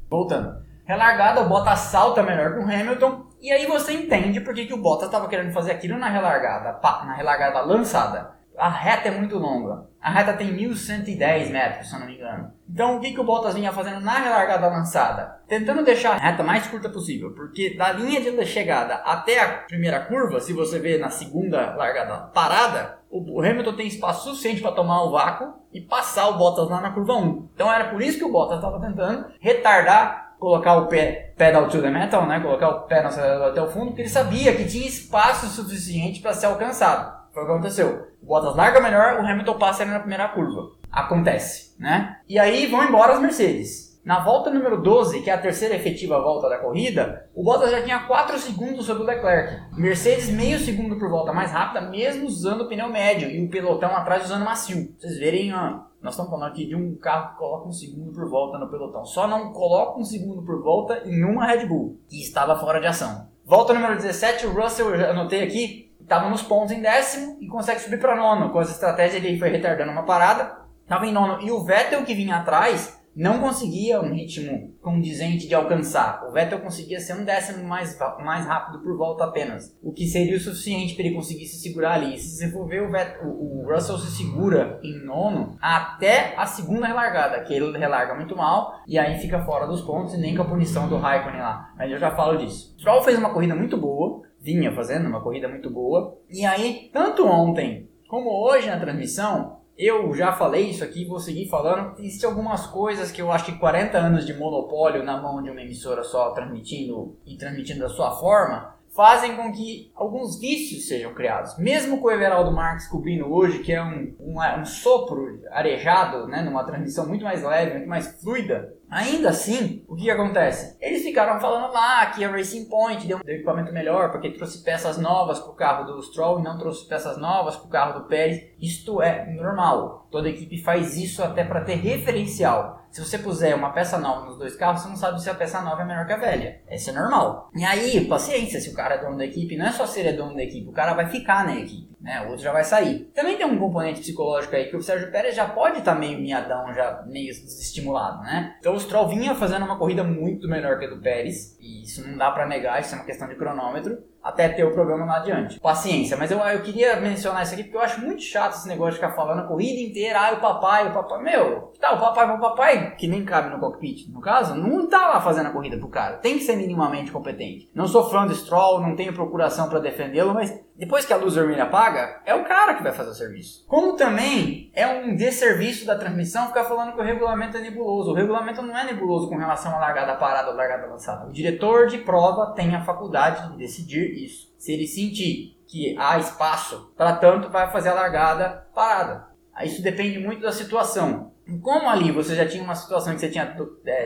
Voltando. 0.10 0.62
Relargada, 0.84 1.42
o 1.42 1.48
Bottas 1.48 1.80
salta 1.80 2.24
melhor 2.24 2.54
que 2.54 2.60
o 2.60 2.64
Hamilton, 2.64 3.28
e 3.40 3.52
aí 3.52 3.66
você 3.68 3.94
entende 3.94 4.42
por 4.42 4.54
que, 4.54 4.66
que 4.66 4.74
o 4.74 4.82
Bottas 4.82 5.06
estava 5.06 5.30
querendo 5.30 5.54
fazer 5.54 5.72
aquilo 5.72 5.98
na 5.98 6.10
relargada, 6.10 6.80
na 7.06 7.14
relargada 7.14 7.62
lançada. 7.62 8.41
A 8.62 8.70
reta 8.70 9.08
é 9.08 9.12
muito 9.12 9.40
longa. 9.40 9.88
A 10.00 10.12
reta 10.12 10.34
tem 10.34 10.54
1110 10.54 11.50
metros, 11.50 11.90
se 11.90 11.96
eu 11.96 12.00
não 12.00 12.06
me 12.06 12.14
engano. 12.14 12.52
Então, 12.70 12.96
o 12.96 13.00
que, 13.00 13.12
que 13.12 13.20
o 13.20 13.24
Bottas 13.24 13.56
vinha 13.56 13.74
fazendo 13.74 14.02
na 14.02 14.20
relargada 14.20 14.68
lançada? 14.68 15.40
Tentando 15.48 15.84
deixar 15.84 16.12
a 16.12 16.18
reta 16.18 16.44
mais 16.44 16.68
curta 16.68 16.88
possível, 16.88 17.34
porque 17.34 17.76
da 17.76 17.92
linha 17.92 18.22
de 18.22 18.46
chegada 18.46 18.98
até 18.98 19.42
a 19.42 19.48
primeira 19.64 20.02
curva, 20.02 20.40
se 20.40 20.54
você 20.54 20.78
ver 20.78 21.00
na 21.00 21.10
segunda 21.10 21.76
largada 21.76 22.28
parada, 22.32 23.00
o 23.10 23.42
Hamilton 23.42 23.74
tem 23.74 23.88
espaço 23.88 24.30
suficiente 24.30 24.62
para 24.62 24.74
tomar 24.74 25.06
o 25.06 25.12
vácuo 25.12 25.56
e 25.74 25.82
passar 25.82 26.28
o 26.30 26.38
Bottas 26.38 26.70
lá 26.70 26.80
na 26.82 26.92
curva 26.92 27.16
1. 27.16 27.50
Então, 27.56 27.74
era 27.74 27.86
por 27.86 28.00
isso 28.00 28.20
que 28.20 28.26
o 28.26 28.32
Bottas 28.32 28.58
estava 28.58 28.80
tentando 28.80 29.26
retardar 29.40 30.36
colocar 30.40 30.76
o 30.76 30.88
pé 30.88 31.34
pedal 31.36 31.68
to 31.68 31.82
the 31.82 31.90
metal, 31.90 32.28
né? 32.28 32.40
Colocar 32.40 32.70
o 32.70 32.82
pé 32.82 33.02
no 33.02 33.08
acelerador 33.08 33.48
até 33.50 33.62
o 33.62 33.70
fundo, 33.70 33.88
porque 33.88 34.04
ele 34.04 34.10
sabia 34.10 34.56
que 34.56 34.66
tinha 34.66 34.88
espaço 34.88 35.48
suficiente 35.48 36.20
para 36.20 36.34
ser 36.34 36.46
alcançado. 36.48 37.21
Foi 37.34 37.44
o 37.44 37.46
que 37.46 37.52
aconteceu. 37.52 38.08
O 38.22 38.26
Bottas 38.26 38.56
larga 38.56 38.80
melhor, 38.80 39.16
o 39.16 39.26
Hamilton 39.26 39.58
passa 39.58 39.84
ele 39.84 39.92
na 39.92 40.00
primeira 40.00 40.30
curva. 40.30 40.72
Acontece, 40.92 41.76
né? 41.80 42.18
E 42.28 42.38
aí 42.38 42.68
vão 42.68 42.84
embora 42.84 43.14
as 43.14 43.22
Mercedes. 43.22 43.92
Na 44.04 44.20
volta 44.20 44.50
número 44.50 44.82
12, 44.82 45.22
que 45.22 45.30
é 45.30 45.34
a 45.34 45.42
terceira 45.42 45.76
efetiva 45.76 46.20
volta 46.20 46.50
da 46.50 46.58
corrida, 46.58 47.30
o 47.36 47.44
Bottas 47.44 47.70
já 47.70 47.84
tinha 47.84 48.00
4 48.00 48.38
segundos 48.40 48.88
sobre 48.88 49.04
o 49.04 49.06
Leclerc. 49.06 49.62
Mercedes 49.78 50.28
meio 50.30 50.58
segundo 50.58 50.98
por 50.98 51.08
volta 51.08 51.32
mais 51.32 51.52
rápida, 51.52 51.82
mesmo 51.82 52.26
usando 52.26 52.62
o 52.62 52.68
pneu 52.68 52.90
médio 52.90 53.30
e 53.30 53.46
o 53.46 53.50
pelotão 53.50 53.96
atrás 53.96 54.26
usando 54.26 54.44
macio. 54.44 54.92
Vocês 54.98 55.20
verem, 55.20 55.52
nós 55.52 56.14
estamos 56.14 56.32
falando 56.32 56.50
aqui 56.50 56.66
de 56.66 56.76
um 56.76 56.96
carro 56.96 57.34
que 57.34 57.38
coloca 57.38 57.68
um 57.68 57.72
segundo 57.72 58.12
por 58.12 58.28
volta 58.28 58.58
no 58.58 58.70
pelotão. 58.70 59.06
Só 59.06 59.28
não 59.28 59.54
coloca 59.54 60.00
um 60.00 60.04
segundo 60.04 60.42
por 60.42 60.64
volta 60.64 61.04
em 61.06 61.24
uma 61.24 61.46
Red 61.46 61.68
Bull, 61.68 62.00
que 62.10 62.20
estava 62.20 62.60
fora 62.60 62.80
de 62.80 62.88
ação. 62.88 63.30
Volta 63.46 63.72
número 63.72 63.96
17, 63.96 64.48
o 64.48 64.54
Russell, 64.54 64.96
eu 64.96 65.12
anotei 65.12 65.44
aqui, 65.44 65.91
estava 66.12 66.30
nos 66.30 66.42
pontos 66.42 66.74
em 66.74 66.82
décimo 66.82 67.38
e 67.40 67.48
consegue 67.48 67.80
subir 67.80 67.98
para 67.98 68.18
nono. 68.18 68.52
Com 68.52 68.60
essa 68.60 68.74
estratégia 68.74 69.18
ele 69.18 69.40
foi 69.40 69.50
retardando 69.50 69.94
uma 69.94 70.04
parada, 70.04 70.58
estava 70.84 71.06
em 71.06 71.14
nono. 71.14 71.42
E 71.42 71.50
o 71.50 71.64
Vettel 71.64 72.04
que 72.04 72.14
vinha 72.14 72.36
atrás 72.36 73.00
não 73.16 73.40
conseguia 73.40 74.02
um 74.02 74.14
ritmo 74.14 74.74
condizente 74.82 75.48
de 75.48 75.56
alcançar. 75.56 76.26
O 76.28 76.32
Vettel 76.32 76.60
conseguia 76.60 77.00
ser 77.00 77.14
um 77.14 77.24
décimo 77.24 77.64
mais, 77.66 77.98
mais 78.20 78.46
rápido 78.46 78.80
por 78.80 78.98
volta 78.98 79.24
apenas, 79.24 79.78
o 79.82 79.94
que 79.94 80.06
seria 80.06 80.36
o 80.36 80.40
suficiente 80.40 80.96
para 80.96 81.06
ele 81.06 81.16
conseguir 81.16 81.46
se 81.46 81.62
segurar 81.62 81.94
ali. 81.94 82.18
Se 82.18 82.38
você 82.38 82.52
for 82.52 82.68
ver, 82.68 82.84
o, 82.84 82.92
Vettel, 82.92 83.28
o, 83.28 83.62
o 83.62 83.74
Russell 83.74 83.98
se 83.98 84.12
segura 84.12 84.80
em 84.84 85.06
nono 85.06 85.58
até 85.62 86.34
a 86.38 86.46
segunda 86.46 86.88
relargada, 86.88 87.42
que 87.42 87.54
ele 87.54 87.78
relarga 87.78 88.16
muito 88.16 88.36
mal 88.36 88.82
e 88.86 89.00
aí 89.00 89.18
fica 89.18 89.44
fora 89.44 89.66
dos 89.66 89.82
pontos 89.82 90.14
e 90.14 90.18
nem 90.18 90.36
com 90.36 90.42
a 90.42 90.50
punição 90.50 90.90
do 90.90 90.98
Raikkonen 90.98 91.42
lá. 91.42 91.74
Mas 91.78 91.90
eu 91.90 91.98
já 91.98 92.12
falo 92.12 92.38
disso. 92.38 92.76
Stroll 92.78 93.02
fez 93.02 93.18
uma 93.18 93.34
corrida 93.34 93.56
muito 93.56 93.78
boa, 93.78 94.24
vinha 94.42 94.74
fazendo 94.74 95.08
uma 95.08 95.22
corrida 95.22 95.48
muito 95.48 95.70
boa, 95.70 96.18
e 96.30 96.44
aí, 96.46 96.90
tanto 96.92 97.26
ontem 97.26 97.88
como 98.10 98.30
hoje 98.30 98.68
na 98.68 98.80
transmissão, 98.80 99.62
eu 99.78 100.14
já 100.14 100.34
falei 100.34 100.70
isso 100.70 100.84
aqui, 100.84 101.06
vou 101.06 101.20
seguir 101.20 101.48
falando. 101.48 101.98
Existem 101.98 102.30
algumas 102.30 102.68
coisas 102.68 103.12
que 103.12 103.22
eu 103.22 103.32
acho 103.32 103.46
que 103.46 103.58
40 103.58 103.98
anos 103.98 104.26
de 104.26 104.34
monopólio 104.34 105.04
na 105.04 105.22
mão 105.22 105.42
de 105.42 105.50
uma 105.50 105.62
emissora 105.62 106.04
só 106.04 106.32
transmitindo 106.32 107.18
e 107.26 107.38
transmitindo 107.38 107.80
da 107.80 107.90
sua 107.90 108.12
forma 108.12 108.76
fazem 108.96 109.36
com 109.36 109.52
que 109.52 109.92
alguns 109.96 110.40
vícios 110.40 110.88
sejam 110.88 111.14
criados. 111.14 111.58
Mesmo 111.58 112.00
com 112.00 112.08
o 112.08 112.12
Everaldo 112.12 112.52
Marques 112.52 112.88
cobrindo 112.88 113.32
hoje, 113.32 113.60
que 113.60 113.72
é 113.72 113.82
um, 113.82 114.14
um, 114.20 114.60
um 114.60 114.66
sopro 114.66 115.42
arejado, 115.52 116.28
né, 116.28 116.42
numa 116.42 116.64
transmissão 116.64 117.08
muito 117.08 117.24
mais 117.24 117.44
leve, 117.44 117.76
muito 117.76 117.90
mais 117.90 118.08
fluida, 118.22 118.76
Ainda 118.92 119.30
assim, 119.30 119.86
o 119.88 119.96
que, 119.96 120.04
que, 120.04 120.12
acontece? 120.12 120.76
Eles 120.82 121.02
ficaram 121.02 121.40
falando 121.40 121.72
lá 121.72 122.08
que 122.08 122.26
a 122.26 122.30
Racing 122.30 122.66
Point 122.66 123.08
deu 123.08 123.20
um 123.20 123.22
equipamento 123.26 123.72
melhor 123.72 124.12
porque 124.12 124.32
trouxe 124.32 124.62
peças 124.66 124.98
novas 124.98 125.40
para 125.40 125.50
o 125.50 125.56
carro 125.56 125.86
do 125.86 126.04
Stroll 126.04 126.42
e 126.42 126.44
não 126.44 126.58
trouxe 126.58 126.90
peças 126.90 127.18
novas 127.18 127.56
para 127.56 127.68
o 127.68 127.70
carro 127.70 128.00
do 128.02 128.08
Pérez. 128.10 128.44
Isto 128.60 129.02
é 129.02 129.32
normal. 129.32 130.10
Toda 130.12 130.28
equipe 130.28 130.62
faz 130.62 130.98
isso 130.98 131.24
até 131.24 131.46
para 131.46 131.62
ter 131.62 131.76
referencial. 131.76 132.81
Se 132.92 133.04
você 133.04 133.18
puser 133.18 133.56
uma 133.56 133.72
peça 133.72 133.98
nova 133.98 134.26
nos 134.26 134.38
dois 134.38 134.56
carros, 134.56 134.82
você 134.82 134.90
não 134.90 134.98
sabe 134.98 135.22
se 135.22 135.30
a 135.30 135.34
peça 135.34 135.62
nova 135.62 135.82
é 135.82 135.86
melhor 135.86 136.06
que 136.06 136.14
a 136.14 136.18
velha. 136.18 136.62
Isso 136.70 136.90
é 136.90 136.94
normal. 136.94 137.50
E 137.56 137.64
aí, 137.64 138.06
paciência, 138.06 138.60
se 138.60 138.70
o 138.70 138.74
cara 138.74 138.96
é 138.96 138.98
dono 138.98 139.18
da 139.18 139.26
equipe, 139.26 139.56
não 139.56 139.66
é 139.66 139.72
só 139.72 139.88
se 139.88 140.02
ele 140.02 140.10
é 140.10 140.14
dono 140.14 140.36
da 140.36 140.44
equipe, 140.44 140.70
o 140.70 140.74
cara 140.74 140.94
vai 140.94 141.08
ficar 141.08 141.46
na 141.46 141.56
equipe 141.56 141.91
né? 142.02 142.22
O 142.22 142.30
outro 142.30 142.44
já 142.44 142.52
vai 142.52 142.64
sair. 142.64 143.12
Também 143.14 143.38
tem 143.38 143.46
um 143.46 143.58
componente 143.58 144.02
psicológico 144.02 144.56
aí 144.56 144.66
que 144.66 144.76
o 144.76 144.82
Sérgio 144.82 145.12
Pérez 145.12 145.36
já 145.36 145.46
pode 145.46 145.80
estar 145.80 145.94
tá 145.94 146.00
meio 146.00 146.20
miadão, 146.20 146.74
já 146.74 147.04
meio 147.08 147.28
desestimulado, 147.28 148.22
né? 148.24 148.56
Então 148.60 148.74
o 148.74 148.80
Stroll 148.80 149.08
vinha 149.08 149.36
fazendo 149.36 149.66
uma 149.66 149.78
corrida 149.78 150.04
muito 150.04 150.48
melhor 150.48 150.80
que 150.80 150.86
a 150.86 150.90
do 150.90 151.02
Pérez, 151.02 151.58
e 151.60 151.84
isso 151.84 152.08
não 152.08 152.18
dá 152.18 152.32
para 152.32 152.48
negar, 152.48 152.82
isso 152.82 152.94
é 152.94 152.98
uma 152.98 153.06
questão 153.06 153.28
de 153.28 153.36
cronômetro 153.36 154.12
até 154.24 154.50
ter 154.50 154.64
o 154.64 154.72
problema 154.72 155.06
lá 155.06 155.18
adiante. 155.18 155.60
Paciência, 155.60 156.16
mas 156.16 156.30
eu, 156.30 156.38
eu 156.40 156.62
queria 156.62 157.00
mencionar 157.00 157.44
isso 157.44 157.54
aqui 157.54 157.64
porque 157.64 157.78
eu 157.78 157.82
acho 157.82 158.02
muito 158.02 158.22
chato 158.22 158.54
esse 158.54 158.68
negócio 158.68 158.94
de 158.94 159.00
ficar 159.00 159.14
falando 159.14 159.40
a 159.40 159.48
corrida 159.48 159.82
inteira, 159.82 160.20
ah, 160.20 160.34
o 160.34 160.40
papai, 160.40 160.88
o 160.88 160.94
papai. 160.94 161.24
Meu, 161.24 161.74
tá, 161.80 161.94
o 161.94 162.00
papai, 162.00 162.30
o 162.30 162.40
papai, 162.40 162.96
que 162.96 163.08
nem 163.08 163.26
cabe 163.26 163.50
no 163.50 163.60
cockpit, 163.60 164.08
no 164.12 164.22
caso, 164.22 164.54
não 164.54 164.88
tá 164.88 165.08
lá 165.08 165.22
fazendo 165.22 165.48
a 165.48 165.52
corrida 165.52 165.78
pro 165.78 165.90
cara. 165.90 166.18
Tem 166.18 166.38
que 166.38 166.44
ser 166.44 166.56
minimamente 166.56 167.12
competente. 167.12 167.70
Não 167.74 167.88
sou 167.88 168.10
fã 168.10 168.28
do 168.28 168.36
Stroll, 168.36 168.82
não 168.82 168.96
tenho 168.96 169.14
procuração 169.14 169.68
para 169.68 169.80
defendê-lo, 169.80 170.34
mas 170.34 170.54
depois 170.76 171.06
que 171.06 171.14
a 171.14 171.18
luz 171.18 171.36
vermelha 171.36 171.64
apaga, 171.64 171.91
é 172.26 172.36
o 172.36 172.44
cara 172.44 172.76
que 172.76 172.84
vai 172.84 172.92
fazer 172.92 173.10
o 173.10 173.14
serviço. 173.14 173.66
Como 173.68 173.96
também 173.96 174.72
é 174.74 174.88
um 174.88 175.16
desserviço 175.16 175.86
da 175.86 175.98
transmissão 175.98 176.48
ficar 176.48 176.66
falando 176.66 176.94
que 176.94 177.00
o 177.00 177.04
regulamento 177.04 177.58
é 177.58 177.62
nebuloso. 177.62 178.12
O 178.12 178.16
regulamento 178.16 178.62
não 178.62 178.78
é 178.78 178.86
nebuloso 178.86 179.30
com 179.30 179.38
relação 179.38 179.76
à 179.76 179.80
largada 179.80 180.16
parada 180.16 180.50
ou 180.50 180.56
largada 180.56 180.86
avançada. 180.86 181.28
O 181.28 181.34
diretor 181.34 181.88
de 181.88 182.00
prova 182.00 182.54
tem 182.54 182.76
a 182.76 182.84
faculdade 182.84 183.52
de 183.52 183.58
decidir 183.58 184.12
isso. 184.24 184.52
Se 184.58 184.72
ele 184.72 184.88
sentir 184.88 185.58
que 185.68 185.96
há 185.98 186.20
espaço 186.20 186.92
para 186.98 187.16
tanto, 187.16 187.50
vai 187.50 187.72
fazer 187.72 187.90
a 187.90 187.94
largada 187.94 188.68
parada. 188.76 189.32
Isso 189.64 189.82
depende 189.82 190.20
muito 190.20 190.42
da 190.42 190.52
situação. 190.52 191.32
Como 191.62 191.90
ali 191.90 192.12
você 192.12 192.36
já 192.36 192.48
tinha 192.48 192.64
uma 192.64 192.76
situação 192.76 193.14
que 193.14 193.20
você 193.20 193.30
tinha 193.30 193.46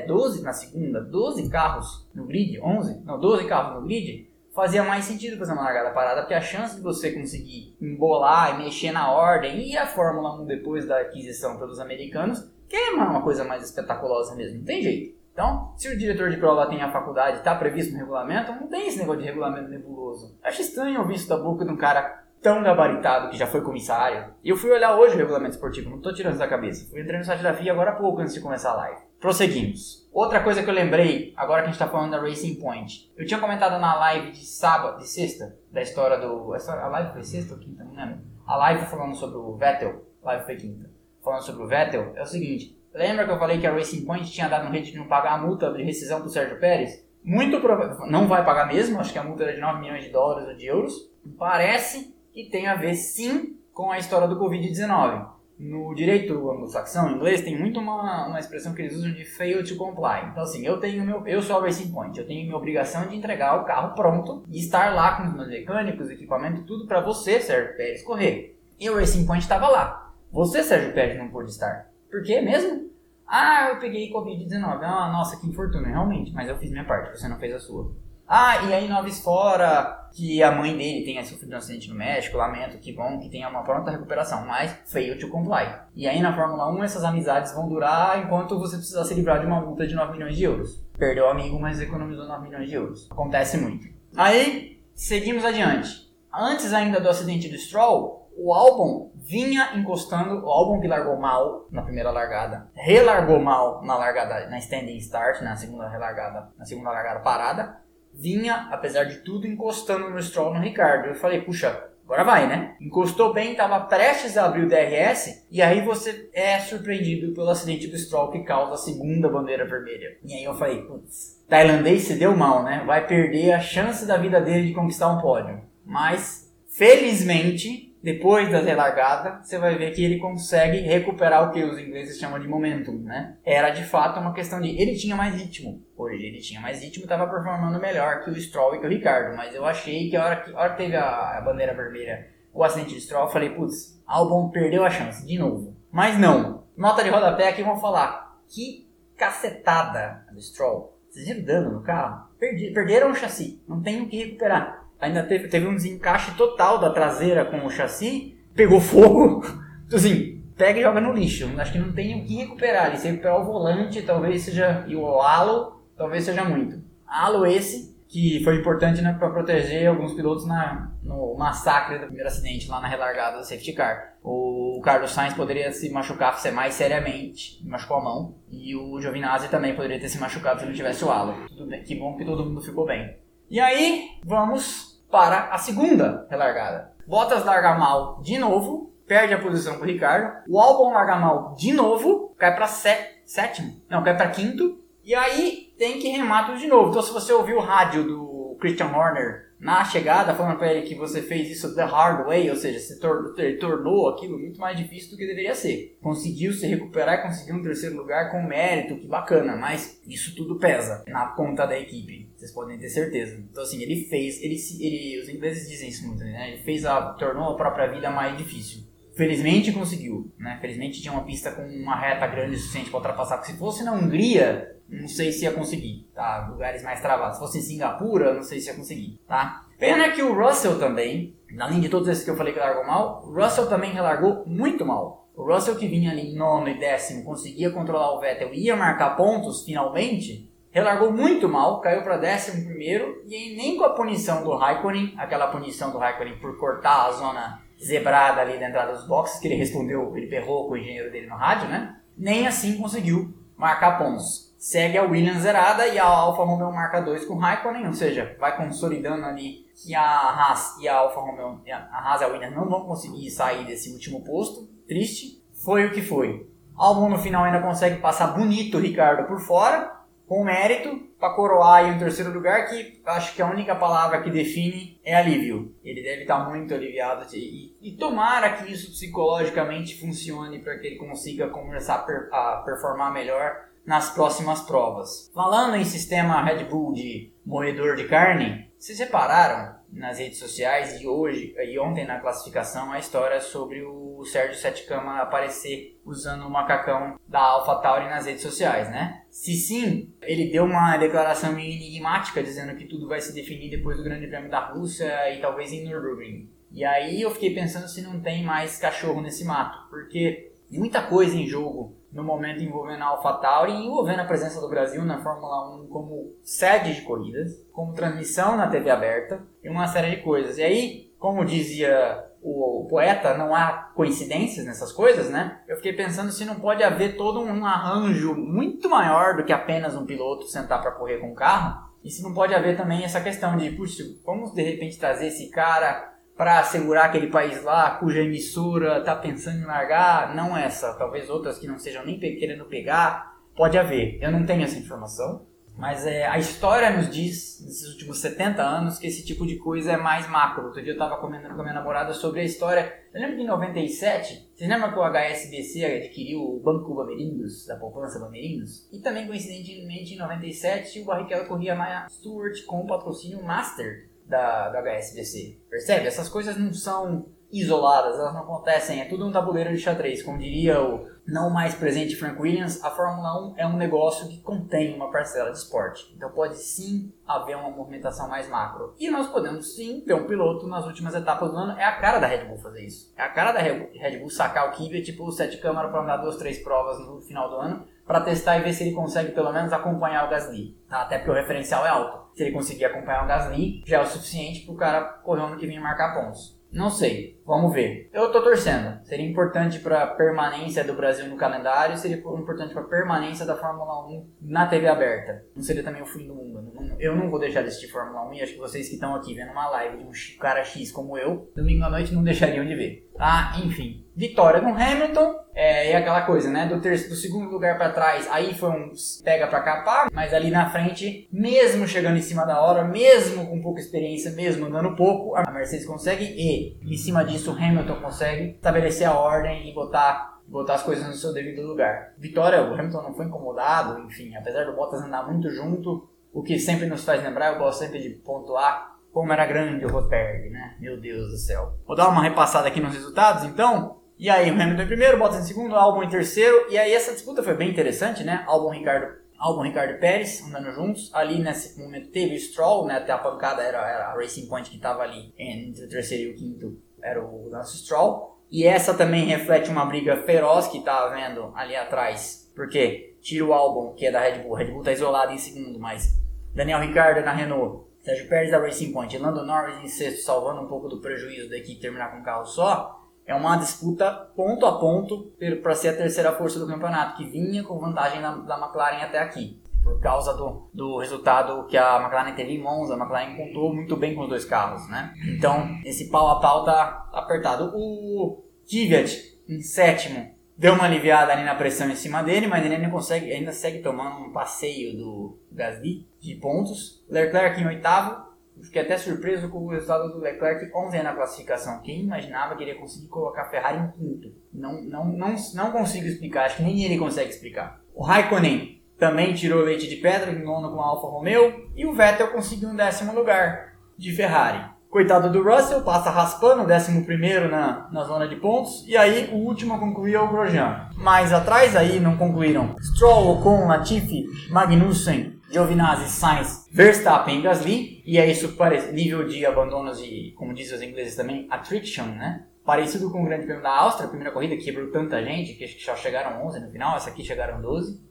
12 0.08 0.40
é, 0.40 0.44
na 0.44 0.54
segunda, 0.54 1.02
12 1.02 1.50
carros 1.50 2.08
no 2.14 2.26
grid, 2.26 2.60
11, 2.60 3.04
não, 3.04 3.20
12 3.20 3.46
carros 3.46 3.76
no 3.76 3.88
grid, 3.88 4.28
fazia 4.56 4.82
mais 4.84 5.04
sentido 5.04 5.38
fazer 5.38 5.52
uma 5.52 5.64
largada 5.64 5.92
parada, 5.92 6.22
porque 6.22 6.34
a 6.34 6.42
chance 6.42 6.78
de 6.78 6.82
você 6.82 7.12
conseguir 7.12 7.76
embolar 7.82 8.56
e 8.56 8.64
mexer 8.64 8.92
na 8.92 9.12
ordem 9.12 9.70
e 9.70 9.78
a 9.78 9.86
Fórmula 9.86 10.42
1 10.42 10.46
depois 10.46 10.88
da 10.88 11.02
aquisição 11.02 11.60
pelos 11.60 11.80
americanos, 11.80 12.50
que 12.68 12.76
é 12.76 12.92
uma 12.92 13.22
coisa 13.22 13.44
mais 13.44 13.64
espetaculosa 13.64 14.34
mesmo, 14.36 14.60
não 14.60 14.66
tem 14.66 14.82
jeito. 14.82 15.16
Então, 15.34 15.74
se 15.76 15.90
o 15.90 15.98
diretor 15.98 16.30
de 16.30 16.38
prova 16.38 16.66
tem 16.68 16.82
a 16.82 16.90
faculdade, 16.90 17.40
está 17.40 17.54
previsto 17.54 17.92
no 17.92 18.00
regulamento, 18.00 18.54
não 18.54 18.68
tem 18.68 18.88
esse 18.88 18.98
negócio 18.98 19.22
de 19.22 19.28
regulamento 19.28 19.70
nebuloso. 19.70 20.34
Acho 20.42 20.62
estranho 20.62 21.02
ouvir 21.02 21.16
isso 21.16 21.28
da 21.28 21.36
boca 21.36 21.66
de 21.66 21.72
um 21.72 21.76
cara 21.76 22.24
tão 22.42 22.64
gabaritado 22.64 23.30
que 23.30 23.38
já 23.38 23.46
foi 23.46 23.62
comissário. 23.62 24.34
E 24.42 24.50
eu 24.50 24.56
fui 24.56 24.72
olhar 24.72 24.96
hoje 24.96 25.16
o 25.16 25.18
regulamento 25.18 25.56
esportivo, 25.56 25.90
não 25.90 25.98
estou 25.98 26.14
tirando 26.14 26.34
isso 26.34 26.40
da 26.40 26.48
cabeça. 26.48 26.90
Fui 26.90 27.02
entrar 27.02 27.18
no 27.18 27.26
site 27.26 27.44
da 27.44 27.54
FIA 27.54 27.74
agora 27.74 27.92
há 27.92 27.96
pouco, 27.96 28.22
antes 28.22 28.34
de 28.34 28.40
começar 28.40 28.72
a 28.72 28.76
live. 28.76 29.02
Prosseguimos. 29.26 30.08
Outra 30.14 30.44
coisa 30.44 30.62
que 30.62 30.70
eu 30.70 30.74
lembrei, 30.76 31.34
agora 31.36 31.64
que 31.64 31.70
a 31.70 31.72
gente 31.72 31.82
está 31.82 31.88
falando 31.88 32.12
da 32.12 32.22
Racing 32.22 32.60
Point. 32.62 33.12
Eu 33.18 33.26
tinha 33.26 33.40
comentado 33.40 33.82
na 33.82 33.96
live 33.96 34.30
de 34.30 34.46
sábado, 34.46 35.00
de 35.00 35.08
sexta, 35.08 35.58
da 35.72 35.82
história 35.82 36.20
do... 36.20 36.54
A 36.54 36.88
live 36.90 37.12
foi 37.12 37.24
sexta 37.24 37.56
ou 37.56 37.60
quinta? 37.60 37.84
Não 37.84 37.96
lembro. 37.96 38.20
A 38.46 38.56
live 38.56 38.86
falando 38.86 39.16
sobre 39.16 39.38
o 39.38 39.56
Vettel, 39.56 40.06
a 40.22 40.28
live 40.28 40.46
foi 40.46 40.56
quinta. 40.58 40.92
Falando 41.24 41.42
sobre 41.42 41.64
o 41.64 41.68
Vettel, 41.68 42.14
é 42.16 42.22
o 42.22 42.26
seguinte. 42.28 42.80
Lembra 42.94 43.26
que 43.26 43.32
eu 43.32 43.40
falei 43.40 43.60
que 43.60 43.66
a 43.66 43.74
Racing 43.74 44.06
Point 44.06 44.32
tinha 44.32 44.48
dado 44.48 44.70
um 44.70 44.72
jeito 44.72 44.92
de 44.92 44.98
não 45.00 45.08
pagar 45.08 45.34
a 45.34 45.38
multa 45.40 45.74
de 45.74 45.82
rescisão 45.82 46.22
pro 46.22 46.30
Sérgio 46.30 46.60
Pérez? 46.60 47.04
Muito 47.24 47.60
provavelmente, 47.60 48.12
não 48.12 48.28
vai 48.28 48.46
pagar 48.46 48.68
mesmo, 48.68 49.00
acho 49.00 49.12
que 49.12 49.18
a 49.18 49.24
multa 49.24 49.42
era 49.42 49.56
de 49.56 49.60
9 49.60 49.80
milhões 49.80 50.04
de 50.04 50.12
dólares 50.12 50.48
ou 50.48 50.56
de 50.56 50.68
euros. 50.68 50.94
Parece 51.36 52.16
que 52.32 52.44
tem 52.44 52.68
a 52.68 52.76
ver 52.76 52.94
sim 52.94 53.58
com 53.74 53.90
a 53.90 53.98
história 53.98 54.28
do 54.28 54.40
Covid-19. 54.40 55.34
No 55.58 55.96
direito 55.96 56.34
anglo-saxão, 56.52 57.10
em 57.10 57.16
inglês, 57.16 57.42
tem 57.42 57.58
muito 57.58 57.80
uma, 57.80 58.28
uma 58.28 58.40
expressão 58.40 58.74
que 58.74 58.82
eles 58.82 58.96
usam 58.96 59.14
de 59.14 59.24
fail 59.24 59.64
to 59.64 59.78
comply. 59.78 60.30
Então, 60.30 60.44
assim, 60.44 60.66
eu 60.66 60.80
tenho 60.80 61.06
meu, 61.06 61.26
eu 61.26 61.42
sou 61.42 61.58
a 61.58 61.62
Racing 61.62 61.92
Point, 61.92 62.20
eu 62.20 62.28
tenho 62.28 62.44
minha 62.44 62.58
obrigação 62.58 63.08
de 63.08 63.16
entregar 63.16 63.62
o 63.62 63.64
carro 63.64 63.96
pronto 63.96 64.44
e 64.50 64.60
estar 64.60 64.94
lá 64.94 65.16
com 65.16 65.24
os 65.30 65.34
meus 65.34 65.48
mecânicos, 65.48 66.10
equipamento, 66.10 66.64
tudo 66.64 66.86
para 66.86 67.00
você, 67.00 67.40
Sérgio 67.40 67.78
Pérez, 67.78 68.04
correr. 68.04 68.60
E 68.78 68.90
o 68.90 68.98
Racing 68.98 69.26
Point 69.26 69.44
estava 69.44 69.70
lá. 69.70 70.14
Você, 70.30 70.62
Sérgio 70.62 70.94
Pérez, 70.94 71.18
não 71.18 71.30
pôde 71.30 71.50
estar. 71.52 71.90
Por 72.12 72.22
quê 72.22 72.42
mesmo? 72.42 72.90
Ah, 73.28 73.70
eu 73.70 73.80
peguei 73.80 74.12
Covid-19. 74.12 74.80
Ah, 74.84 75.10
nossa, 75.12 75.38
que 75.38 75.48
infortúnio, 75.48 75.88
realmente. 75.88 76.34
Mas 76.34 76.50
eu 76.50 76.58
fiz 76.58 76.70
minha 76.70 76.84
parte, 76.84 77.18
você 77.18 77.28
não 77.28 77.40
fez 77.40 77.54
a 77.54 77.60
sua. 77.60 77.92
Ah, 78.28 78.64
e 78.64 78.74
aí 78.74 78.88
Noves 78.88 79.20
fora 79.20 80.10
que 80.16 80.42
a 80.42 80.52
mãe 80.52 80.76
dele 80.76 81.04
tenha 81.04 81.24
sofrido 81.24 81.54
um 81.54 81.58
acidente 81.58 81.90
no 81.90 81.96
México, 81.96 82.38
lamento, 82.38 82.78
que 82.80 82.94
bom, 82.94 83.20
que 83.20 83.30
tenha 83.30 83.50
uma 83.50 83.64
pronta 83.64 83.92
recuperação, 83.92 84.46
mas 84.46 84.76
fail 84.86 85.20
to 85.20 85.28
comply. 85.28 85.78
E 85.94 86.08
aí 86.08 86.22
na 86.22 86.34
Fórmula 86.34 86.72
1 86.72 86.84
essas 86.84 87.04
amizades 87.04 87.54
vão 87.54 87.68
durar 87.68 88.24
enquanto 88.24 88.58
você 88.58 88.78
precisar 88.78 89.04
se 89.04 89.14
livrar 89.14 89.40
de 89.42 89.46
uma 89.46 89.62
multa 89.62 89.86
de 89.86 89.94
9 89.94 90.14
milhões 90.14 90.36
de 90.36 90.44
euros. 90.44 90.84
Perdeu 90.98 91.26
o 91.26 91.30
amigo, 91.30 91.60
mas 91.60 91.82
economizou 91.82 92.26
9 92.26 92.44
milhões 92.44 92.70
de 92.70 92.76
euros. 92.76 93.08
Acontece 93.12 93.58
muito. 93.58 93.88
Aí, 94.16 94.82
seguimos 94.94 95.44
adiante. 95.44 96.06
Antes 96.34 96.74
ainda 96.74 97.00
do 97.00 97.10
acidente 97.10 97.50
do 97.50 97.58
Stroll, 97.58 98.30
o 98.38 98.54
Albon 98.54 99.12
vinha 99.16 99.72
encostando, 99.76 100.46
o 100.46 100.50
álbum 100.50 100.80
que 100.80 100.88
largou 100.88 101.18
mal 101.18 101.68
na 101.72 101.82
primeira 101.82 102.12
largada, 102.12 102.70
relargou 102.74 103.40
mal 103.40 103.82
na 103.84 103.98
largada, 103.98 104.50
na 104.50 104.60
standing 104.60 104.98
start, 104.98 105.42
na 105.42 105.56
segunda 105.56 105.88
relargada, 105.88 106.50
na 106.58 106.66
segunda 106.66 106.92
largada 106.92 107.22
parada, 107.22 107.78
vinha, 108.18 108.68
apesar 108.72 109.04
de 109.04 109.18
tudo, 109.18 109.48
encostando 109.48 110.10
no 110.10 110.22
Stroll 110.22 110.54
no 110.54 110.60
Ricardo. 110.60 111.08
Eu 111.08 111.16
falei, 111.16 111.42
puxa, 111.42 111.84
agora 112.06 112.24
vai, 112.24 112.48
né? 112.48 112.76
Encostou 112.80 113.34
bem, 113.34 113.52
estava 113.52 113.80
prestes 113.82 114.38
a 114.38 114.46
abrir 114.46 114.64
o 114.64 114.70
DRS, 114.70 115.46
e 115.52 115.62
aí 115.62 115.82
você 115.82 116.30
é 116.34 116.60
surpreendido 116.60 117.34
pelo 117.34 117.50
acidente 117.50 117.88
do 117.88 117.98
Stroll 117.98 118.32
que 118.32 118.44
causa 118.44 118.74
a 118.74 118.78
segunda 118.78 119.30
bandeira 119.30 119.66
vermelha. 119.66 120.18
E 120.24 120.34
aí 120.34 120.44
eu 120.44 120.56
falei, 120.56 120.82
putz, 120.84 121.44
tailandês 121.50 122.04
se 122.04 122.16
deu 122.16 122.36
mal, 122.36 122.64
né? 122.64 122.84
Vai 122.86 123.06
perder 123.06 123.54
a 123.54 123.60
chance 123.60 124.06
da 124.06 124.18
vida 124.18 124.40
dele 124.40 124.68
de 124.68 124.74
conquistar 124.74 125.10
um 125.10 125.22
pódio. 125.22 125.62
Mas, 125.86 126.52
felizmente, 126.68 127.85
depois 128.06 128.52
da 128.52 128.60
relargada, 128.60 129.42
você 129.42 129.58
vai 129.58 129.76
ver 129.80 129.90
que 129.90 130.06
ele 130.06 130.20
consegue 130.20 130.78
recuperar 130.78 131.50
o 131.50 131.52
que 131.52 131.64
os 131.64 131.80
ingleses 131.80 132.20
chamam 132.20 132.40
de 132.40 132.48
momentum, 132.48 133.00
né? 133.00 133.36
Era 133.44 133.72
de 133.72 133.84
fato 133.84 134.20
uma 134.20 134.32
questão 134.32 134.62
de 134.62 134.80
ele 134.80 134.96
tinha 134.96 135.16
mais 135.16 135.34
ritmo. 135.34 135.84
Hoje 135.98 136.24
ele 136.24 136.38
tinha 136.38 136.62
mais 136.62 136.84
ritmo, 136.84 137.06
estava 137.06 137.28
performando 137.28 137.82
melhor 137.82 138.24
que 138.24 138.30
o 138.30 138.36
Stroll 138.40 138.76
e 138.76 138.80
que 138.80 138.86
o 138.86 138.90
Ricardo, 138.90 139.36
mas 139.36 139.56
eu 139.56 139.66
achei 139.66 140.08
que 140.08 140.16
a 140.16 140.24
hora 140.24 140.36
que, 140.36 140.54
a 140.54 140.60
hora 140.60 140.74
teve 140.76 140.96
a, 140.96 141.40
a 141.40 141.42
bandeira 141.42 141.74
vermelha, 141.74 142.28
o 142.54 142.64
acidente 142.64 142.94
de 142.94 143.02
Stroll, 143.02 143.26
eu 143.26 143.32
falei, 143.32 143.50
putz, 143.50 144.00
Albon 144.06 144.50
perdeu 144.50 144.86
a 144.86 144.90
chance 144.92 145.26
de 145.26 145.40
novo. 145.40 145.76
Mas 145.92 146.16
não. 146.20 146.64
Nota 146.78 147.04
de 147.04 147.10
rodapé 147.10 147.50
aqui 147.50 147.64
vamos 147.64 147.82
falar. 147.82 148.40
Que 148.48 148.88
cacetada 149.18 150.28
do 150.32 150.40
Stroll. 150.40 150.96
Vocês 151.10 151.26
viram 151.26 151.44
dano 151.44 151.72
no 151.72 151.82
carro? 151.82 152.28
Perdi, 152.38 152.72
perderam 152.72 153.10
o 153.10 153.16
chassi, 153.16 153.64
não 153.68 153.82
tem 153.82 154.04
o 154.04 154.08
que 154.08 154.24
recuperar 154.24 154.85
ainda 155.00 155.24
teve, 155.24 155.48
teve 155.48 155.68
um 155.68 155.76
desencaixe 155.76 156.36
total 156.36 156.80
da 156.80 156.90
traseira 156.90 157.46
com 157.46 157.66
o 157.66 157.70
chassi, 157.70 158.38
pegou 158.54 158.80
fogo, 158.80 159.44
assim, 159.94 160.44
pega 160.58 160.80
e 160.80 160.84
joga 160.84 161.02
no 161.02 161.14
lixo. 161.14 161.50
Acho 161.58 161.72
que 161.72 161.80
não 161.80 161.92
tem 161.92 162.22
o 162.22 162.26
que 162.26 162.36
recuperar. 162.36 162.94
E 162.94 162.98
se 162.98 163.08
recuperar 163.08 163.42
o 163.42 163.46
volante, 163.46 164.02
talvez 164.02 164.42
seja. 164.42 164.84
E 164.88 164.96
o 164.96 165.22
halo, 165.22 165.84
talvez 165.98 166.24
seja 166.24 166.44
muito. 166.44 166.84
Halo 167.08 167.46
esse, 167.46 167.96
que 168.08 168.44
foi 168.44 168.58
importante 168.58 169.02
né, 169.02 169.16
para 169.18 169.30
proteger 169.30 169.88
alguns 169.88 170.14
pilotos 170.14 170.48
na, 170.48 170.92
no 171.04 171.36
massacre 171.38 171.98
do 171.98 172.06
primeiro 172.06 172.28
acidente 172.28 172.70
lá 172.70 172.80
na 172.80 172.88
relargada 172.88 173.38
do 173.38 173.44
safety 173.44 173.74
car. 173.74 174.16
O 174.24 174.82
Carlos 174.84 175.12
Sainz 175.12 175.34
poderia 175.34 175.72
se 175.72 175.90
machucar 175.90 176.36
mais 176.54 176.74
seriamente, 176.74 177.62
machucou 177.68 177.98
a 177.98 178.04
mão. 178.04 178.36
E 178.50 178.76
o 178.76 179.00
Giovinazzi 179.00 179.50
também 179.50 179.76
poderia 179.76 180.00
ter 180.00 180.10
se 180.10 180.18
machucado 180.20 180.62
se 180.62 180.66
não 180.66 180.74
tivesse 180.74 181.04
o 181.04 181.12
halo. 181.12 181.46
Tudo 181.48 181.68
bem, 181.68 181.84
que 181.84 181.96
bom 181.96 182.16
que 182.16 182.26
todo 182.26 182.46
mundo 182.46 182.62
ficou 182.62 182.86
bem. 182.86 183.18
E 183.50 183.60
aí, 183.60 184.10
vamos 184.24 185.04
para 185.12 185.50
a 185.52 185.58
segunda 185.58 186.26
relargada. 186.30 186.94
Bottas 187.08 187.46
larga 187.46 187.76
mal 187.76 188.20
de 188.22 188.38
novo, 188.40 188.92
perde 189.08 189.34
a 189.34 189.42
posição 189.42 189.78
para 189.78 189.86
Ricardo. 189.86 190.44
O 190.50 190.60
Albon 190.60 190.94
larga 190.94 191.16
mal 191.16 191.54
de 191.56 191.72
novo, 191.72 192.34
cai 192.38 192.56
para 192.56 192.68
sétimo, 192.68 193.80
não, 193.90 194.04
cai 194.04 194.18
para 194.18 194.30
quinto. 194.30 194.84
E 195.04 195.14
aí 195.14 195.74
tem 195.78 196.00
que 196.00 196.10
remar 196.10 196.48
tudo 196.48 196.58
de 196.58 196.68
novo. 196.68 196.90
Então, 196.90 197.04
se 197.04 197.14
você 197.14 197.32
ouviu 197.32 197.58
o 197.58 197.62
rádio 197.62 198.04
do 198.04 198.58
Christian 198.60 198.88
Horner 198.88 199.54
na 199.66 199.84
chegada, 199.84 200.36
falando 200.36 200.60
para 200.60 200.72
ele 200.72 200.88
que 200.88 200.94
você 200.94 201.24
fez 201.24 201.50
isso 201.50 201.74
the 201.74 201.84
hard 201.84 202.28
way, 202.28 202.48
ou 202.52 202.56
seja, 202.56 202.78
se 202.78 203.00
tor 203.00 203.34
tornou 203.60 204.10
aquilo 204.10 204.38
muito 204.38 204.60
mais 204.60 204.78
difícil 204.78 205.10
do 205.10 205.18
que 205.18 205.26
deveria 205.26 205.56
ser. 205.56 205.98
Conseguiu 206.04 206.54
se 206.54 206.68
recuperar 206.68 207.18
e 207.18 207.24
conseguiu 207.24 207.56
um 207.56 207.64
terceiro 207.64 207.96
lugar 207.96 208.30
com 208.30 208.44
mérito, 208.44 208.96
que 208.96 209.08
bacana, 209.08 209.56
mas 209.56 210.00
isso 210.08 210.36
tudo 210.36 210.60
pesa 210.60 211.04
na 211.08 211.30
conta 211.30 211.66
da 211.66 211.80
equipe, 211.80 212.30
vocês 212.38 212.52
podem 212.52 212.78
ter 212.78 212.90
certeza. 212.90 213.44
Então 213.52 213.64
assim, 213.64 213.82
ele 213.82 214.06
fez, 214.06 214.40
ele, 214.44 214.56
ele 214.80 215.22
os 215.24 215.30
ingleses 215.30 215.68
dizem 215.68 215.90
isso 215.90 216.06
muito, 216.06 216.24
né? 216.24 216.52
Ele 216.52 216.62
fez 216.62 216.86
a, 216.86 217.14
tornou 217.14 217.50
a 217.50 217.58
própria 217.58 217.88
vida 217.88 218.12
mais 218.12 218.38
difícil. 218.38 218.84
Felizmente 219.16 219.72
conseguiu, 219.72 220.32
né? 220.38 220.60
Felizmente 220.62 221.02
tinha 221.02 221.14
uma 221.14 221.24
pista 221.24 221.50
com 221.50 221.64
uma 221.64 222.00
reta 222.00 222.28
grande 222.28 222.56
o 222.56 222.60
suficiente 222.60 222.92
para 222.92 222.98
ultrapassar, 222.98 223.38
porque 223.38 223.52
se 223.52 223.58
fosse 223.58 223.84
na 223.84 223.94
Hungria, 223.94 224.75
não 224.90 225.08
sei 225.08 225.32
se 225.32 225.46
ia 225.46 225.52
conseguir, 225.52 226.08
tá? 226.14 226.48
Lugares 226.50 226.84
mais 226.84 227.02
travados. 227.02 227.38
Se 227.38 227.44
fosse 227.44 227.58
em 227.60 227.62
Singapura, 227.62 228.34
não 228.34 228.44
sei 228.44 228.60
se 228.60 228.70
ia 228.70 228.76
conseguir, 228.76 229.20
tá? 229.28 229.66
Pena 229.80 230.12
que 230.12 230.22
o 230.22 230.34
Russell 230.34 230.80
também, 230.80 231.36
além 231.60 231.80
de 231.80 231.90
todos 231.90 232.08
esses 232.08 232.24
que 232.24 232.30
eu 232.30 232.38
falei 232.38 232.54
que 232.54 232.60
largou 232.60 232.86
mal, 232.86 233.24
o 233.26 233.34
Russell 233.34 233.68
também 233.68 233.92
relargou 233.92 234.44
muito 234.46 234.86
mal. 234.86 235.28
O 235.36 235.44
Russell 235.44 235.76
que 235.76 235.88
vinha 235.88 236.12
ali 236.12 236.32
em 236.32 236.36
nono 236.36 236.70
e 236.70 236.80
décimo, 236.80 237.26
conseguia 237.26 237.70
controlar 237.70 238.14
o 238.14 238.20
Vettel 238.20 238.54
e 238.54 238.66
ia 238.66 238.76
marcar 238.76 239.18
pontos 239.18 239.66
finalmente, 239.66 240.50
relargou 240.72 241.12
muito 241.12 241.50
mal, 241.50 241.82
caiu 241.82 242.04
para 242.04 242.18
décimo 242.18 242.66
primeiro 242.66 243.22
e 243.26 243.56
nem 243.58 243.76
com 243.76 243.84
a 243.84 243.94
punição 243.94 244.44
do 244.44 244.56
Raikkonen, 244.56 245.14
aquela 245.18 245.48
punição 245.48 245.92
do 245.92 245.98
Raikkonen 245.98 246.38
por 246.38 246.58
cortar 246.58 247.08
a 247.08 247.12
zona 247.12 247.62
zebrada 247.84 248.42
ali 248.42 248.58
da 248.58 248.70
entrada 248.70 248.94
dos 248.94 249.06
boxes, 249.06 249.42
que 249.42 249.48
ele 249.48 249.56
respondeu, 249.56 250.16
ele 250.16 250.28
perrou 250.28 250.68
com 250.68 250.76
o 250.76 250.78
engenheiro 250.78 251.12
dele 251.12 251.28
no 251.28 251.36
rádio, 251.36 251.68
né? 251.68 251.98
Nem 252.18 252.48
assim 252.48 252.78
conseguiu 252.78 253.34
marcar 253.58 253.98
pontos 253.98 254.45
segue 254.66 254.98
a 254.98 255.04
Williams 255.04 255.44
zerada 255.44 255.88
e 255.88 256.00
a 256.00 256.06
Alfa 256.06 256.44
Romeo 256.44 256.72
marca 256.72 257.00
2 257.00 257.26
com 257.26 257.36
Raikkonen, 257.36 257.86
ou 257.86 257.94
seja, 257.94 258.36
vai 258.40 258.58
consolidando 258.58 259.24
ali 259.24 259.64
que 259.76 259.94
a 259.94 260.02
Haas 260.02 260.76
e 260.82 260.88
a 260.88 260.96
Alfa 260.96 261.22
Romeo, 261.22 261.62
a 261.72 262.00
Haas 262.00 262.22
e 262.22 262.24
a 262.24 262.28
Williams 262.30 262.56
não 262.56 262.68
vão 262.68 262.84
conseguir 262.84 263.30
sair 263.30 263.64
desse 263.64 263.92
último 263.92 264.24
posto, 264.24 264.68
triste, 264.88 265.40
foi 265.64 265.86
o 265.86 265.92
que 265.92 266.02
foi. 266.02 266.50
Albon 266.76 267.10
no 267.10 267.20
final 267.20 267.44
ainda 267.44 267.62
consegue 267.62 268.02
passar 268.02 268.36
bonito 268.36 268.78
o 268.78 268.82
Ricardo 268.82 269.28
por 269.28 269.40
fora, 269.40 270.02
com 270.28 270.44
mérito, 270.44 271.00
para 271.20 271.36
coroar 271.36 271.86
em 271.86 271.92
um 271.92 272.00
terceiro 272.00 272.34
lugar, 272.34 272.68
que 272.68 273.00
acho 273.06 273.36
que 273.36 273.44
a 273.44 273.48
única 273.48 273.76
palavra 273.76 274.24
que 274.24 274.32
define 274.32 275.00
é 275.06 275.16
alívio. 275.16 275.76
Ele 275.84 276.02
deve 276.02 276.24
estar 276.24 276.50
muito 276.50 276.74
aliviado 276.74 277.24
e, 277.36 277.78
e 277.80 277.92
tomara 277.92 278.54
que 278.54 278.72
isso 278.72 278.90
psicologicamente 278.90 280.00
funcione 280.02 280.58
para 280.58 280.80
que 280.80 280.88
ele 280.88 280.96
consiga 280.96 281.50
começar 281.50 281.98
a, 281.98 282.00
per, 282.00 282.30
a 282.32 282.64
performar 282.66 283.14
melhor 283.14 283.75
nas 283.86 284.10
próximas 284.10 284.62
provas. 284.62 285.32
Falando 285.34 285.76
em 285.76 285.86
sistema 285.86 286.44
Red 286.44 286.66
Bull 286.66 286.94
de 286.94 287.32
moedor 287.46 287.96
de 287.96 288.08
carne, 288.08 288.70
vocês 288.78 289.00
repararam 289.00 289.76
nas 289.92 290.20
redes 290.20 290.40
sociais 290.40 291.00
e 291.00 291.08
hoje 291.08 291.56
e 291.58 291.80
ontem 291.80 292.06
na 292.06 292.20
classificação 292.20 292.92
a 292.92 293.00
história 293.00 293.40
sobre 293.40 293.82
o 293.84 294.24
Sérgio 294.26 294.60
Sete 294.60 294.86
Cama 294.86 295.22
aparecer 295.22 296.00
usando 296.06 296.46
o 296.46 296.50
macacão 296.50 297.18
da 297.28 297.40
AlphaTauri 297.40 298.06
nas 298.10 298.26
redes 298.26 298.42
sociais, 298.42 298.90
né? 298.90 299.24
Se 299.30 299.54
sim, 299.54 300.14
ele 300.22 300.52
deu 300.52 300.66
uma 300.66 300.98
declaração 300.98 301.54
meio 301.54 301.72
enigmática 301.72 302.44
dizendo 302.44 302.76
que 302.76 302.86
tudo 302.86 303.08
vai 303.08 303.22
se 303.22 303.34
definir 303.34 303.70
depois 303.70 303.98
do 303.98 304.04
Grande 304.04 304.28
Prêmio 304.28 304.50
da 304.50 304.60
Rússia 304.60 305.34
e 305.34 305.40
talvez 305.40 305.72
em 305.72 305.86
Nürburgring. 305.86 306.50
E 306.72 306.84
aí 306.84 307.22
eu 307.22 307.32
fiquei 307.32 307.54
pensando 307.54 307.88
se 307.88 308.02
não 308.02 308.20
tem 308.20 308.44
mais 308.44 308.78
cachorro 308.78 309.22
nesse 309.22 309.46
mato, 309.46 309.90
porque 309.90 310.52
muita 310.70 311.02
coisa 311.04 311.36
em 311.36 311.48
jogo 311.48 311.96
no 312.16 312.24
momento 312.24 312.64
envolvendo 312.64 313.04
a 313.04 313.08
AlphaTauri 313.08 313.74
e 313.74 313.86
envolvendo 313.88 314.22
a 314.22 314.26
presença 314.26 314.62
do 314.62 314.70
Brasil 314.70 315.04
na 315.04 315.22
Fórmula 315.22 315.76
1 315.82 315.88
como 315.88 316.34
sede 316.42 316.96
de 316.96 317.02
corridas, 317.02 317.52
como 317.74 317.94
transmissão 317.94 318.56
na 318.56 318.68
TV 318.68 318.90
aberta 318.90 319.46
e 319.62 319.70
uma 319.70 319.86
série 319.86 320.16
de 320.16 320.24
coisas. 320.24 320.58
E 320.58 320.64
aí, 320.64 321.14
como 321.20 321.44
dizia 321.44 322.24
o 322.42 322.88
poeta, 322.90 323.38
não 323.38 323.54
há 323.54 323.92
coincidências 323.94 324.66
nessas 324.66 324.94
coisas, 324.94 325.30
né? 325.30 325.60
Eu 325.68 325.76
fiquei 325.76 325.92
pensando 325.92 326.32
se 326.32 326.46
não 326.46 326.56
pode 326.56 326.84
haver 326.84 327.18
todo 327.18 327.42
um 327.42 327.66
arranjo 327.66 328.34
muito 328.34 328.90
maior 328.90 329.36
do 329.36 329.44
que 329.44 329.52
apenas 329.52 329.94
um 329.94 330.06
piloto 330.06 330.48
sentar 330.48 330.82
para 330.82 330.92
correr 330.92 331.18
com 331.18 331.34
o 331.34 331.36
carro. 331.36 331.84
E 332.02 332.10
se 332.10 332.24
não 332.24 332.34
pode 332.34 332.56
haver 332.56 332.78
também 332.78 333.04
essa 333.04 333.20
questão 333.20 333.58
de, 333.58 333.72
puxa, 333.72 334.04
vamos 334.26 334.54
de 334.54 334.62
repente 334.62 334.98
trazer 334.98 335.28
esse 335.28 335.50
cara 335.50 336.15
para 336.38 336.60
assegurar 336.60 337.06
aquele 337.06 337.28
país 337.28 337.64
lá 337.64 337.92
cuja 337.92 338.22
emissora 338.22 339.00
está 339.00 339.16
pensando 339.16 339.60
em 339.60 339.66
largar, 339.66 340.36
não 340.36 340.56
essa, 340.56 340.94
talvez 340.94 341.30
outras 341.30 341.58
que 341.58 341.68
não 341.68 341.80
sejam 341.80 342.06
nem 342.06 342.20
querendo 342.20 342.66
pegar, 342.66 343.38
pode 343.56 343.78
haver. 343.78 344.20
Eu 344.22 344.32
não 344.32 344.46
tenho 344.46 344.64
essa 344.64 344.78
informação, 344.78 345.46
mas 345.78 346.06
é, 346.06 346.26
a 346.26 346.38
história 346.38 346.90
nos 346.90 347.10
diz, 347.10 347.62
nesses 347.64 347.90
últimos 347.94 348.20
70 348.20 348.62
anos, 348.62 348.98
que 348.98 349.08
esse 349.08 349.26
tipo 349.26 349.46
de 349.46 349.58
coisa 349.58 349.94
é 349.94 349.98
mais 349.98 350.30
macro. 350.30 350.66
Outro 350.66 350.82
dia 350.82 350.92
eu 350.92 350.96
estava 350.96 351.18
comentando 351.18 351.54
com 351.54 351.62
a 351.62 351.64
minha 351.64 351.74
namorada 351.74 352.14
sobre 352.14 352.42
a 352.42 352.44
história. 352.44 352.94
Eu 353.14 353.22
lembro 353.22 353.36
que 353.38 353.44
em 353.44 353.48
97, 353.48 354.50
vocês 354.56 354.70
lembram 354.70 354.92
que 354.92 355.00
o 355.00 355.04
HSBC 355.04 355.86
adquiriu 355.86 356.42
o 356.42 356.60
Banco 356.62 356.94
Bamerindos, 356.94 357.66
da 357.66 357.76
poupança 357.76 358.20
Bamerindos? 358.20 358.88
E 358.92 359.00
também, 359.00 359.28
coincidentemente, 359.28 360.14
em 360.14 360.18
97, 360.18 361.02
o 361.02 361.06
Barrichello 361.06 361.48
corria 361.48 361.76
na 361.76 362.08
Stewart 362.10 362.66
com 362.66 362.82
o 362.82 362.88
patrocínio 362.88 363.44
Master 363.44 364.15
da, 364.28 364.70
da 364.70 364.80
HSBC. 364.80 365.58
Percebe? 365.70 366.08
Essas 366.08 366.30
coisas 366.30 366.58
não 366.58 366.74
são 366.74 367.26
isoladas, 367.52 368.20
elas 368.20 368.34
não 368.34 368.42
acontecem, 368.42 369.00
é 369.00 369.06
tudo 369.06 369.26
um 369.26 369.32
tabuleiro 369.32 369.72
de 369.72 369.80
xadrez. 369.80 370.22
Como 370.22 370.38
diria 370.38 370.82
o 370.82 371.08
não 371.26 371.50
mais 371.50 371.74
presente 371.74 372.16
Frank 372.16 372.40
Williams, 372.40 372.84
a 372.84 372.92
Fórmula 372.92 373.50
1 373.52 373.54
é 373.58 373.66
um 373.66 373.78
negócio 373.78 374.28
que 374.28 374.42
contém 374.42 374.96
uma 374.96 375.12
parcela 375.12 375.52
de 375.52 375.58
esporte. 375.58 376.14
Então 376.16 376.30
pode 376.32 376.58
sim 376.58 377.12
haver 377.26 377.56
uma 377.56 377.70
movimentação 377.70 378.28
mais 378.28 378.48
macro. 378.50 378.94
E 379.00 379.10
nós 379.10 379.28
podemos 379.28 379.76
sim 379.76 380.02
ter 380.02 380.14
um 380.14 380.28
piloto 380.28 380.68
nas 380.68 380.86
últimas 380.86 381.16
etapas 381.16 381.52
do 381.52 381.58
ano. 381.58 381.80
É 381.80 381.86
a 381.86 382.00
cara 382.00 382.20
da 382.20 382.28
Red 382.28 382.46
Bull 382.46 382.58
fazer 382.58 382.86
isso. 382.86 383.12
É 383.18 383.24
a 383.24 383.30
cara 383.30 383.52
da 383.52 383.60
Red 383.60 384.20
Bull 384.20 384.30
sacar 384.30 384.70
o 384.70 384.72
Kvyat, 384.72 385.06
tipo 385.06 385.32
sete 385.32 385.58
câmara 385.58 385.90
para 385.90 386.02
andar 386.02 386.18
duas, 386.18 386.38
três 386.38 386.60
provas 386.60 387.00
no 387.00 387.22
final 387.22 387.50
do 387.50 387.56
ano 387.56 387.95
para 388.06 388.22
testar 388.22 388.58
e 388.58 388.64
ver 388.64 388.74
se 388.74 388.84
ele 388.84 388.96
consegue 388.96 389.32
pelo 389.32 389.52
menos 389.52 389.74
acompanhar 389.74 390.26
o 390.26 390.30
Gasly. 390.30 390.78
Tá? 390.88 391.02
Até 391.02 391.18
porque 391.18 391.32
o 391.32 391.36
referencial 391.36 391.86
é 391.86 391.90
alto. 391.90 392.26
Se 392.36 392.44
ele 392.44 392.52
conseguir 392.52 392.86
acompanhar 392.86 393.24
o 393.24 393.28
Gasly, 393.28 393.84
já 393.86 393.98
é 393.98 394.02
o 394.02 394.06
suficiente 394.06 394.66
para 394.66 394.74
o 394.74 394.78
cara 394.78 395.02
correr 395.24 395.42
ano 395.42 395.58
que 395.58 395.68
vem 395.68 395.80
marcar 395.80 396.14
pontos. 396.14 396.56
Não 396.76 396.90
sei, 396.90 397.40
vamos 397.46 397.74
ver. 397.74 398.10
Eu 398.12 398.30
tô 398.34 398.44
torcendo. 398.44 399.00
Seria 399.06 399.26
importante 399.26 399.80
para 399.80 400.08
permanência 400.08 400.84
do 400.84 400.94
Brasil 400.94 401.26
no 401.28 401.38
calendário, 401.38 401.98
seria 401.98 402.18
importante 402.18 402.74
para 402.74 402.84
permanência 402.84 403.46
da 403.46 403.56
Fórmula 403.56 404.06
1 404.10 404.30
na 404.42 404.68
TV 404.68 404.88
aberta. 404.88 405.46
Não 405.56 405.64
seria 405.64 405.84
também 405.84 406.02
o 406.02 406.06
fim 406.06 406.28
do 406.28 406.36
mundo. 406.36 406.56
Eu 407.00 407.16
não 407.16 407.30
vou 407.30 407.40
deixar 407.40 407.62
de 407.62 407.70
assistir 407.70 407.88
Fórmula 407.88 408.28
1 408.30 408.34
e 408.34 408.42
acho 408.42 408.54
que 408.54 408.60
vocês 408.60 408.90
que 408.90 408.96
estão 408.96 409.16
aqui 409.16 409.34
vendo 409.34 409.52
uma 409.52 409.70
live 409.70 409.98
de 409.98 410.04
um 410.04 410.12
cara 410.40 410.66
X 410.66 410.92
como 410.92 411.18
eu, 411.18 411.50
domingo 411.56 411.86
à 411.86 411.90
noite 411.90 412.14
não 412.14 412.24
deixariam 412.24 412.66
de 412.66 412.76
ver. 412.76 413.10
Tá? 413.18 413.54
Enfim, 413.64 414.05
vitória 414.16 414.62
do 414.62 414.68
Hamilton 414.68 415.46
é, 415.56 415.96
aquela 415.96 416.22
coisa, 416.22 416.50
né? 416.50 416.66
Do, 416.66 416.82
terceiro, 416.82 417.14
do 417.14 417.20
segundo 417.20 417.50
lugar 417.50 417.78
para 417.78 417.92
trás, 417.92 418.28
aí 418.30 418.54
foi 418.54 418.70
um 418.70 418.92
pega 419.24 419.48
para 419.48 419.62
capar, 419.62 420.10
mas 420.12 420.34
ali 420.34 420.52
na 420.52 420.70
frente, 420.70 421.30
mesmo 421.32 421.88
chegando 421.88 422.18
em 422.18 422.22
cima 422.22 422.46
da 422.46 422.62
hora, 422.62 422.84
mesmo 422.84 423.48
com 423.48 423.62
pouca 423.62 423.80
experiência, 423.80 424.32
mesmo 424.32 424.66
andando 424.66 424.96
pouco, 424.96 425.36
a 425.36 425.50
Mercedes 425.52 425.86
consegue 425.86 426.26
e 426.26 426.78
em 426.84 426.98
cima 426.98 427.24
disso 427.24 427.52
o 427.52 427.56
Hamilton 427.56 428.02
consegue 428.02 428.44
estabelecer 428.52 429.08
a 429.08 429.18
ordem 429.18 429.70
e 429.70 429.74
botar 429.74 430.36
botar 430.48 430.76
as 430.76 430.84
coisas 430.84 431.08
no 431.08 431.14
seu 431.14 431.34
devido 431.34 431.66
lugar. 431.66 432.14
Vitória, 432.20 432.62
o 432.62 432.74
Hamilton 432.74 433.02
não 433.02 433.14
foi 433.16 433.26
incomodado, 433.26 434.00
enfim, 434.02 434.36
apesar 434.36 434.66
do 434.66 434.76
Bottas 434.76 435.02
andar 435.02 435.26
muito 435.26 435.50
junto, 435.50 436.08
o 436.32 436.44
que 436.44 436.60
sempre 436.60 436.86
nos 436.86 437.04
faz 437.04 437.24
lembrar, 437.24 437.54
eu 437.54 437.60
gosto 437.60 437.80
sempre 437.80 438.00
de 438.00 438.10
pontuar 438.10 438.96
como 439.12 439.32
era 439.32 439.46
grande 439.46 439.86
o 439.86 439.90
Rosberg, 439.90 440.50
né? 440.50 440.76
Meu 440.80 441.00
Deus 441.00 441.32
do 441.32 441.38
céu. 441.38 441.80
Vou 441.88 441.96
dar 441.96 442.10
uma 442.10 442.22
repassada 442.22 442.68
aqui 442.68 442.82
nos 442.82 442.94
resultados, 442.94 443.46
então. 443.46 444.02
E 444.18 444.30
aí, 444.30 444.50
o 444.50 444.54
Hamilton 444.54 444.84
em 444.84 444.88
primeiro, 444.88 445.18
Bottas 445.18 445.42
em 445.42 445.48
segundo, 445.48 445.76
Albon 445.76 446.04
em 446.04 446.10
terceiro. 446.10 446.68
E 446.70 446.78
aí, 446.78 446.94
essa 446.94 447.12
disputa 447.12 447.44
foi 447.44 447.54
bem 447.54 447.70
interessante, 447.70 448.24
né? 448.24 448.44
Albon 448.48 448.72
Ricardo, 448.72 449.16
Albon 449.38 449.64
Ricardo 449.64 450.00
Pérez 450.00 450.42
andando 450.48 450.72
juntos. 450.72 451.14
Ali, 451.14 451.40
nesse 451.40 451.80
momento, 451.80 452.10
teve 452.12 452.36
o 452.36 452.40
Stroll, 452.40 452.86
né? 452.86 452.96
Até 452.96 453.12
a 453.12 453.18
pancada 453.18 453.62
era, 453.62 453.78
era 453.78 454.08
a 454.08 454.14
Racing 454.14 454.48
Point 454.48 454.70
que 454.70 454.78
estava 454.78 455.04
ali 455.04 455.34
entre 455.38 455.86
o 455.86 455.90
terceiro 455.90 456.30
e 456.30 456.34
o 456.34 456.36
quinto, 456.36 456.82
era 457.04 457.22
o 457.24 457.50
nosso 457.50 457.78
Stroll. 457.78 458.40
E 458.50 458.66
essa 458.66 458.94
também 458.94 459.26
reflete 459.26 459.70
uma 459.70 459.86
briga 459.86 460.24
feroz 460.24 460.68
que 460.68 460.80
tá 460.80 461.08
vendo 461.08 461.52
ali 461.56 461.76
atrás. 461.76 462.50
Porque 462.56 463.18
tira 463.22 463.44
o 463.44 463.54
Albon, 463.54 463.94
que 463.96 464.06
é 464.06 464.12
da 464.12 464.22
Red 464.22 464.44
Bull. 464.44 464.56
Red 464.56 464.72
Bull 464.72 464.84
tá 464.84 464.94
isolado 464.94 465.34
em 465.34 465.38
segundo, 465.38 465.78
mas 465.78 466.18
Daniel 466.54 466.80
Ricciardo 466.80 467.22
na 467.22 467.34
Renault 467.34 467.86
Sérgio 468.06 468.30
Pérez 468.30 468.52
da 468.52 468.60
Racing 468.60 468.92
Point, 468.92 469.18
Lando 469.18 469.44
Norris 469.44 469.84
em 469.84 469.88
sexto, 469.88 470.22
salvando 470.22 470.62
um 470.62 470.68
pouco 470.68 470.88
do 470.88 471.02
prejuízo 471.02 471.50
da 471.50 471.58
equipe 471.58 471.82
terminar 471.82 472.12
com 472.12 472.20
um 472.20 472.24
carro 472.24 472.46
só. 472.46 473.05
É 473.26 473.34
uma 473.34 473.58
disputa 473.58 474.12
ponto 474.36 474.66
a 474.66 474.78
ponto 474.78 475.32
para 475.62 475.76
ser 475.76 475.90
a 475.90 475.98
terceira 475.98 476.32
força 476.34 476.60
do 476.60 476.68
campeonato, 476.68 477.18
que 477.18 477.26
vinha 477.26 477.64
com 477.64 477.80
vantagem 477.80 478.22
da, 478.22 478.36
da 478.36 478.58
McLaren 478.58 479.04
até 479.04 479.20
aqui. 479.20 479.60
Por 479.84 480.00
causa 480.00 480.34
do, 480.34 480.68
do 480.74 480.98
resultado 480.98 481.66
que 481.68 481.78
a 481.78 481.98
McLaren 482.02 482.34
teve 482.34 482.54
em 482.54 482.62
Monza, 482.62 482.96
a 482.96 482.98
McLaren 482.98 483.36
contou 483.36 483.74
muito 483.74 483.96
bem 483.96 484.16
com 484.16 484.22
os 484.22 484.30
dois 484.30 484.46
carros, 484.46 484.88
né? 484.90 485.14
Então, 485.28 485.78
esse 485.84 486.10
pau 486.10 486.28
a 486.30 486.40
pau 486.40 486.64
tá 486.64 487.08
apertado. 487.14 487.72
O 487.76 488.44
Kvyat, 488.68 489.40
em 489.48 489.62
sétimo, 489.62 490.34
deu 490.58 490.74
uma 490.74 490.86
aliviada 490.86 491.34
ali 491.34 491.44
na 491.44 491.54
pressão 491.54 491.90
em 491.90 491.96
cima 491.96 492.24
dele, 492.24 492.48
mas 492.48 492.66
ele 492.66 492.76
ainda 492.76 492.90
consegue, 492.90 493.32
ainda 493.32 493.52
segue 493.52 493.80
tomando 493.80 494.26
um 494.26 494.32
passeio 494.32 494.98
do 494.98 495.38
Gasly 495.52 496.08
de 496.20 496.36
pontos. 496.36 497.04
Leclerc 497.08 497.62
em 497.62 497.68
oitavo, 497.68 498.25
Fiquei 498.64 498.82
até 498.82 498.98
surpreso 498.98 499.50
com 499.50 499.60
o 499.60 499.70
resultado 499.70 500.12
do 500.12 500.20
Leclerc 500.20 500.72
ontem 500.74 501.04
na 501.04 501.14
classificação. 501.14 501.82
Quem 501.82 502.02
imaginava 502.02 502.56
que 502.56 502.64
ele 502.64 502.72
ia 502.72 502.80
conseguir 502.80 503.08
colocar 503.08 503.44
a 503.44 503.50
Ferrari 503.50 503.78
em 503.78 503.92
quinto? 503.92 504.34
Não, 504.54 504.82
não, 504.82 505.06
não, 505.06 505.36
não 505.54 505.72
consigo 505.72 506.08
explicar, 506.08 506.46
acho 506.46 506.58
que 506.58 506.64
nem 506.64 506.84
ele 506.84 506.98
consegue 506.98 507.30
explicar. 507.30 507.82
O 507.94 508.04
Raikkonen 508.04 508.82
também 508.98 509.34
tirou 509.34 509.62
leite 509.62 509.90
de 509.90 509.98
pedra 509.98 510.32
em 510.32 510.44
nono 510.44 510.72
com 510.72 510.82
a 510.82 510.86
Alfa 510.86 511.08
Romeo 511.08 511.70
e 511.76 511.86
o 511.86 511.94
Vettel 511.94 512.32
conseguiu 512.32 512.70
um 512.70 512.76
décimo 512.76 513.14
lugar 513.14 513.76
de 513.98 514.12
Ferrari. 514.14 514.76
Coitado 514.90 515.30
do 515.30 515.44
Russell, 515.44 515.82
passa 515.82 516.10
raspando, 516.10 516.66
décimo 516.66 517.04
primeiro 517.04 517.52
na, 517.52 517.90
na 517.92 518.06
zona 518.06 518.30
de 518.30 518.38
pontos, 518.38 518.86
e 518.88 518.96
aí 518.96 519.30
o 519.34 519.36
último 519.36 519.74
a 519.74 519.78
concluir 519.78 520.14
é 520.14 520.20
o 520.22 520.30
Grosjean. 520.30 520.88
Mais 520.96 521.34
atrás 521.34 521.76
aí 521.76 522.00
não 522.00 522.16
concluíram 522.16 522.78
Stroll, 522.80 523.34
Ocon, 523.34 523.68
Latifi, 523.68 524.24
Magnussen, 524.50 525.35
Giovinazzi, 525.50 526.10
Sainz, 526.10 526.68
Verstappen 526.72 527.40
e 527.40 527.42
Gasly, 527.42 528.04
e 528.06 528.18
é 528.18 528.30
isso 528.30 528.56
nível 528.94 529.28
de 529.28 529.46
abandonos 529.46 530.00
e, 530.00 530.34
como 530.38 530.54
dizem 530.54 530.76
os 530.76 530.82
ingleses 530.82 531.16
também, 531.16 531.48
attrition, 531.50 532.06
né? 532.06 532.46
Parecido 532.64 533.12
com 533.12 533.22
o 533.22 533.26
Grande 533.26 533.46
Prêmio 533.46 533.62
da 533.62 533.78
Áustria, 533.78 534.08
a 534.08 534.10
primeira 534.10 534.34
corrida 534.34 534.58
que 534.58 534.64
quebrou 534.64 534.92
tanta 534.92 535.24
gente, 535.24 535.54
que 535.54 535.68
só 535.68 535.96
chegaram 535.96 536.46
11 536.48 536.60
no 536.62 536.72
final, 536.72 536.98
essa 536.98 537.10
aqui 537.10 537.24
chegaram 537.24 537.62
12. 537.62 538.04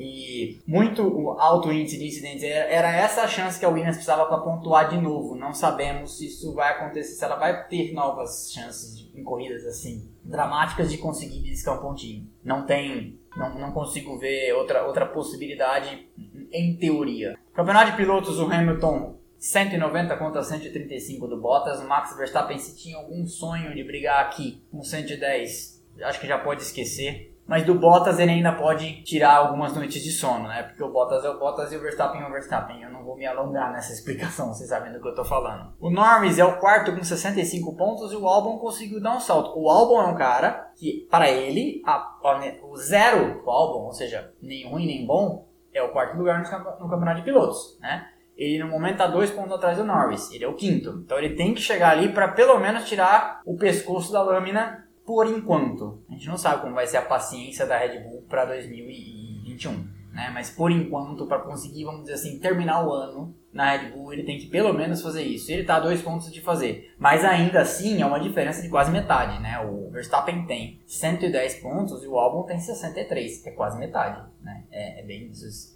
E 0.00 0.60
muito 0.64 1.30
alto 1.40 1.72
índice 1.72 1.98
de 1.98 2.06
incidentes. 2.06 2.44
Era 2.44 2.88
essa 2.94 3.22
a 3.22 3.28
chance 3.28 3.58
que 3.58 3.66
a 3.66 3.68
Williams 3.68 3.96
precisava 3.96 4.26
para 4.26 4.38
pontuar 4.38 4.88
de 4.88 4.96
novo. 4.96 5.34
Não 5.34 5.52
sabemos 5.52 6.18
se 6.18 6.26
isso 6.26 6.54
vai 6.54 6.70
acontecer, 6.70 7.16
se 7.16 7.24
ela 7.24 7.34
vai 7.34 7.66
ter 7.66 7.92
novas 7.92 8.52
chances 8.54 8.96
de, 8.96 9.20
em 9.20 9.24
corridas 9.24 9.66
assim 9.66 10.08
dramáticas 10.28 10.90
de 10.90 10.98
conseguir 10.98 11.40
beliscar 11.40 11.78
um 11.78 11.82
pontinho. 11.82 12.30
Não 12.44 12.64
tem, 12.64 13.18
não, 13.36 13.58
não 13.58 13.72
consigo 13.72 14.18
ver 14.18 14.52
outra, 14.52 14.86
outra 14.86 15.06
possibilidade 15.06 16.06
em 16.52 16.76
teoria. 16.76 17.38
Campeonato 17.54 17.90
de 17.90 17.96
pilotos, 17.96 18.38
o 18.38 18.44
Hamilton 18.44 19.18
190 19.38 20.16
contra 20.16 20.42
135 20.42 21.26
do 21.26 21.40
Bottas. 21.40 21.82
Max 21.82 22.16
Verstappen 22.16 22.58
se 22.58 22.76
tinha 22.76 22.96
algum 22.96 23.26
sonho 23.26 23.74
de 23.74 23.84
brigar 23.84 24.24
aqui 24.24 24.62
com 24.70 24.82
110, 24.82 25.84
acho 26.02 26.20
que 26.20 26.26
já 26.26 26.38
pode 26.38 26.62
esquecer. 26.62 27.34
Mas 27.46 27.64
do 27.64 27.74
Bottas 27.74 28.18
ele 28.18 28.32
ainda 28.32 28.52
pode 28.52 29.02
tirar 29.04 29.36
algumas 29.36 29.74
noites 29.74 30.02
de 30.02 30.10
sono, 30.10 30.48
né? 30.48 30.64
Porque 30.64 30.82
o 30.84 30.92
Bottas 30.92 31.24
é 31.24 31.30
o 31.30 31.38
Bottas 31.38 31.72
e 31.72 31.76
o 31.76 31.80
Verstappen 31.80 32.20
é 32.20 32.28
o 32.28 32.30
Verstappen. 32.30 32.82
Eu 32.82 32.90
não 32.90 33.02
vou 33.02 33.16
me 33.16 33.24
alongar 33.24 33.72
nessa 33.72 33.90
explicação, 33.90 34.52
vocês 34.52 34.68
sabem 34.68 34.92
do 34.92 35.00
que 35.00 35.08
eu 35.08 35.14
tô 35.14 35.24
falando. 35.24 35.72
O 35.80 35.88
Norris 35.88 36.38
é 36.38 36.44
o 36.44 36.58
quarto 36.58 36.94
com 36.94 37.02
65 37.02 37.74
pontos 37.74 38.12
e 38.12 38.16
o 38.16 38.28
Albon 38.28 38.58
conseguiu 38.58 39.00
dar 39.00 39.16
um 39.16 39.20
salto. 39.20 39.58
O 39.58 39.70
Albon 39.70 40.02
é 40.02 40.06
um 40.08 40.14
cara 40.14 40.70
que, 40.76 41.08
para 41.10 41.30
ele, 41.30 41.80
a, 41.86 41.92
a, 41.92 42.52
o 42.64 42.76
zero 42.76 43.42
do 43.42 43.50
Albon, 43.50 43.86
ou 43.86 43.92
seja, 43.92 44.30
nem 44.42 44.68
ruim 44.68 44.84
nem 44.84 45.06
bom, 45.06 45.47
é 45.78 45.82
o 45.82 45.90
quarto 45.90 46.16
lugar 46.16 46.42
no, 46.42 46.88
campeonato 46.88 47.18
de 47.18 47.24
pilotos, 47.24 47.78
né? 47.80 48.08
Ele 48.36 48.62
no 48.62 48.70
momento 48.70 48.92
está 48.92 49.06
dois 49.06 49.30
pontos 49.30 49.52
atrás 49.52 49.78
do 49.78 49.84
Norris, 49.84 50.30
ele 50.30 50.44
é 50.44 50.48
o 50.48 50.54
quinto. 50.54 51.02
Então 51.04 51.18
ele 51.18 51.34
tem 51.34 51.54
que 51.54 51.60
chegar 51.60 51.90
ali 51.90 52.12
para 52.12 52.28
pelo 52.28 52.58
menos 52.60 52.88
tirar 52.88 53.40
o 53.44 53.56
pescoço 53.56 54.12
da 54.12 54.22
lâmina 54.22 54.86
por 55.04 55.26
enquanto. 55.26 56.02
A 56.08 56.12
gente 56.12 56.28
não 56.28 56.36
sabe 56.36 56.60
como 56.62 56.74
vai 56.74 56.86
ser 56.86 56.98
a 56.98 57.02
paciência 57.02 57.66
da 57.66 57.76
Red 57.76 57.98
Bull 58.00 58.24
para 58.28 58.44
2021, 58.44 59.88
né? 60.18 60.32
Mas 60.34 60.50
por 60.50 60.72
enquanto, 60.72 61.26
para 61.26 61.38
conseguir, 61.38 61.84
vamos 61.84 62.00
dizer 62.00 62.14
assim, 62.14 62.40
terminar 62.40 62.84
o 62.84 62.92
ano 62.92 63.32
na 63.52 63.70
Red 63.70 63.92
Bull, 63.92 64.12
ele 64.12 64.24
tem 64.24 64.36
que 64.36 64.46
pelo 64.46 64.74
menos 64.74 65.00
fazer 65.00 65.22
isso. 65.22 65.52
Ele 65.52 65.60
está 65.60 65.76
a 65.76 65.80
dois 65.80 66.02
pontos 66.02 66.32
de 66.32 66.40
fazer, 66.40 66.92
mas 66.98 67.24
ainda 67.24 67.60
assim 67.60 68.02
é 68.02 68.04
uma 68.04 68.18
diferença 68.18 68.60
de 68.60 68.68
quase 68.68 68.90
metade, 68.90 69.40
né? 69.40 69.60
O 69.60 69.88
Verstappen 69.92 70.44
tem 70.44 70.82
110 70.86 71.60
pontos 71.60 72.02
e 72.02 72.08
o 72.08 72.18
Albon 72.18 72.42
tem 72.42 72.58
63, 72.58 73.42
que 73.42 73.48
é 73.48 73.52
quase 73.52 73.78
metade, 73.78 74.20
né? 74.42 74.64
É, 74.72 75.00
é 75.00 75.02
bem. 75.04 75.30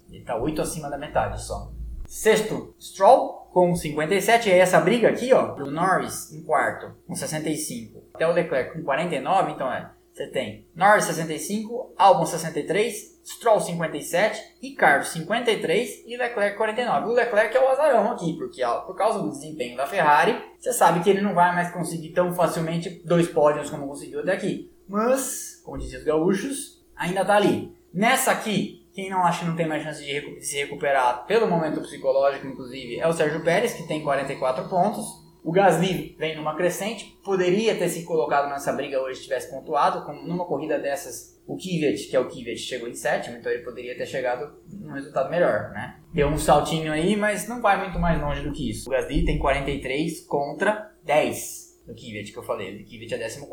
Ele 0.09 0.19
está 0.19 0.35
8 0.35 0.61
acima 0.61 0.89
da 0.89 0.97
metade 0.97 1.41
só. 1.41 1.71
Sexto, 2.05 2.75
Stroll 2.77 3.47
com 3.53 3.73
57. 3.73 4.49
E 4.49 4.51
essa 4.51 4.81
briga 4.81 5.07
aqui, 5.07 5.31
ó, 5.31 5.53
do 5.53 5.71
Norris 5.71 6.33
em 6.33 6.43
quarto 6.43 6.93
com 7.07 7.15
65. 7.15 8.03
Até 8.13 8.27
o 8.27 8.33
Leclerc 8.33 8.73
com 8.73 8.83
49, 8.83 9.53
então 9.53 9.71
é. 9.71 9.89
Você 10.11 10.27
tem 10.27 10.67
Norris 10.75 11.05
65, 11.05 11.93
Albon 11.97 12.25
63, 12.25 13.12
Stroll 13.23 13.61
57, 13.61 14.57
Ricardo 14.61 15.05
53 15.05 16.03
e 16.05 16.17
Leclerc 16.17 16.57
49. 16.57 17.07
O 17.07 17.13
Leclerc 17.13 17.55
é 17.55 17.61
o 17.61 17.69
azarão 17.69 18.11
aqui, 18.11 18.33
porque 18.33 18.61
por 18.85 18.95
causa 18.95 19.19
do 19.19 19.31
desempenho 19.31 19.77
da 19.77 19.87
Ferrari, 19.87 20.37
você 20.59 20.73
sabe 20.73 21.01
que 21.01 21.09
ele 21.09 21.21
não 21.21 21.33
vai 21.33 21.53
mais 21.55 21.71
conseguir 21.71 22.09
tão 22.09 22.33
facilmente 22.33 23.01
dois 23.05 23.27
pódios 23.27 23.69
como 23.69 23.87
conseguiu 23.87 24.19
até 24.19 24.33
aqui. 24.33 24.71
Mas, 24.87 25.61
como 25.63 25.77
diziam 25.77 25.99
os 25.99 26.05
gaúchos, 26.05 26.85
ainda 26.95 27.23
tá 27.23 27.35
ali. 27.35 27.73
Nessa 27.93 28.31
aqui, 28.31 28.85
quem 28.93 29.09
não 29.09 29.23
acha 29.23 29.39
que 29.39 29.45
não 29.45 29.55
tem 29.55 29.67
mais 29.67 29.83
chance 29.83 30.03
de 30.03 30.41
se 30.41 30.57
recuperar 30.57 31.25
pelo 31.25 31.47
momento 31.47 31.81
psicológico, 31.81 32.45
inclusive, 32.45 32.99
é 32.99 33.07
o 33.07 33.13
Sérgio 33.13 33.43
Pérez, 33.43 33.73
que 33.73 33.87
tem 33.87 34.03
44 34.03 34.67
pontos. 34.67 35.22
O 35.43 35.51
Gasly 35.51 36.15
vem 36.17 36.37
numa 36.37 36.55
crescente, 36.55 37.19
poderia 37.23 37.75
ter 37.75 37.89
se 37.89 38.03
colocado 38.03 38.49
nessa 38.49 38.71
briga 38.71 39.01
hoje 39.01 39.17
se 39.17 39.23
tivesse 39.23 39.51
pontuado. 39.51 40.05
Com, 40.05 40.13
numa 40.13 40.45
corrida 40.45 40.79
dessas, 40.79 41.37
o 41.45 41.57
Kvyat, 41.57 42.07
que 42.07 42.15
é 42.15 42.19
o 42.19 42.29
Kvyat, 42.29 42.57
chegou 42.57 42.87
em 42.87 42.95
sétimo, 42.95 43.37
então 43.37 43.51
ele 43.51 43.63
poderia 43.63 43.97
ter 43.97 44.05
chegado 44.05 44.55
num 44.71 44.93
resultado 44.93 45.29
melhor, 45.29 45.71
né? 45.71 45.99
Deu 46.13 46.29
um 46.29 46.37
saltinho 46.37 46.93
aí, 46.93 47.17
mas 47.17 47.47
não 47.47 47.61
vai 47.61 47.77
muito 47.77 47.99
mais 47.99 48.21
longe 48.21 48.41
do 48.41 48.53
que 48.53 48.69
isso. 48.69 48.87
O 48.87 48.91
Gasly 48.91 49.25
tem 49.25 49.37
43 49.37 50.25
contra 50.25 50.91
10 51.03 51.83
do 51.87 51.93
Kvyat, 51.93 52.31
que 52.31 52.39
eu 52.39 52.43
falei. 52.43 52.81
O 52.81 52.85
Kvyat 52.85 53.15
é 53.15 53.17
14. 53.17 53.47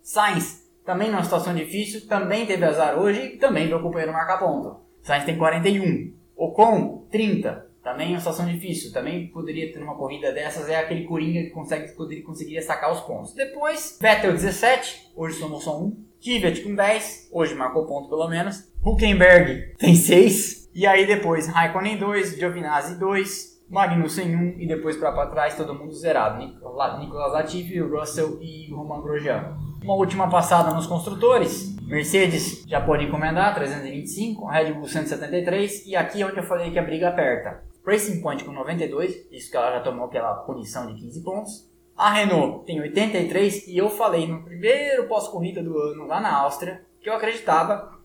Sainz 0.00 0.64
também 0.84 1.10
numa 1.10 1.24
situação 1.24 1.54
difícil, 1.54 2.06
também 2.06 2.46
teve 2.46 2.64
azar 2.64 2.98
hoje 2.98 3.34
e 3.34 3.36
também 3.36 3.66
veio 3.66 3.78
o 3.78 3.82
companheiro 3.82 4.12
marcar 4.12 4.38
ponto. 4.38 4.80
Sainz 5.02 5.24
tem 5.24 5.36
41. 5.36 6.14
Ocon, 6.36 7.06
30. 7.10 7.66
Também 7.84 8.08
é 8.08 8.10
uma 8.12 8.18
situação 8.18 8.46
difícil. 8.46 8.90
Também 8.92 9.26
poderia 9.26 9.70
ter 9.70 9.82
uma 9.82 9.94
corrida 9.94 10.32
dessas. 10.32 10.70
É 10.70 10.76
aquele 10.76 11.04
Coringa 11.04 11.42
que 11.42 11.50
consegue, 11.50 11.92
poderia, 11.92 12.24
conseguiria 12.24 12.62
sacar 12.62 12.90
os 12.90 13.00
pontos. 13.00 13.34
Depois, 13.34 13.98
Vettel 14.00 14.32
17. 14.32 15.12
Hoje 15.14 15.38
somou 15.38 15.60
só 15.60 15.78
um. 15.78 15.94
Kvyat 16.18 16.62
com 16.62 16.74
10. 16.74 17.28
Hoje 17.30 17.54
marcou 17.54 17.86
ponto 17.86 18.08
pelo 18.08 18.26
menos. 18.26 18.72
Huckenberg 18.82 19.74
tem 19.76 19.94
6. 19.94 20.70
E 20.74 20.86
aí 20.86 21.06
depois 21.06 21.46
Raikkonen 21.46 21.98
2. 21.98 22.38
Giovinazzi 22.38 22.98
2. 22.98 23.54
Magnussen 23.68 24.36
1 24.36 24.60
e 24.60 24.66
depois 24.66 24.96
para 24.96 25.26
trás 25.26 25.56
todo 25.56 25.74
mundo 25.74 25.92
zerado. 25.92 26.38
Nicolas 26.38 27.32
Latifi, 27.32 27.80
Russell 27.80 28.38
e 28.40 28.70
Roman 28.72 29.02
Grosjean. 29.02 29.58
Uma 29.82 29.94
última 29.94 30.30
passada 30.30 30.72
nos 30.72 30.86
construtores. 30.86 31.74
Mercedes 31.86 32.64
já 32.66 32.80
pode 32.80 33.04
encomendar, 33.04 33.54
325, 33.54 34.46
Red 34.46 34.72
Bull 34.72 34.88
173 34.88 35.86
e 35.86 35.94
aqui 35.94 36.22
é 36.22 36.26
onde 36.26 36.38
eu 36.38 36.44
falei 36.44 36.70
que 36.70 36.78
a 36.78 36.82
briga 36.82 37.08
aperta. 37.08 37.62
Racing 37.84 38.20
Point 38.22 38.44
com 38.44 38.52
92, 38.52 39.28
isso 39.30 39.50
que 39.50 39.56
ela 39.56 39.72
já 39.72 39.80
tomou 39.80 40.06
aquela 40.06 40.34
punição 40.34 40.86
de 40.86 41.00
15 41.00 41.22
pontos. 41.22 41.70
A 41.96 42.10
Renault 42.10 42.64
tem 42.64 42.80
83 42.80 43.68
e 43.68 43.76
eu 43.76 43.88
falei 43.88 44.26
no 44.26 44.42
primeiro 44.42 45.06
pós-corrida 45.06 45.62
do 45.62 45.78
ano 45.78 46.06
lá 46.06 46.20
na 46.20 46.34
Áustria 46.34 46.84
que 47.00 47.08
eu 47.08 47.14
acreditava 47.14 48.00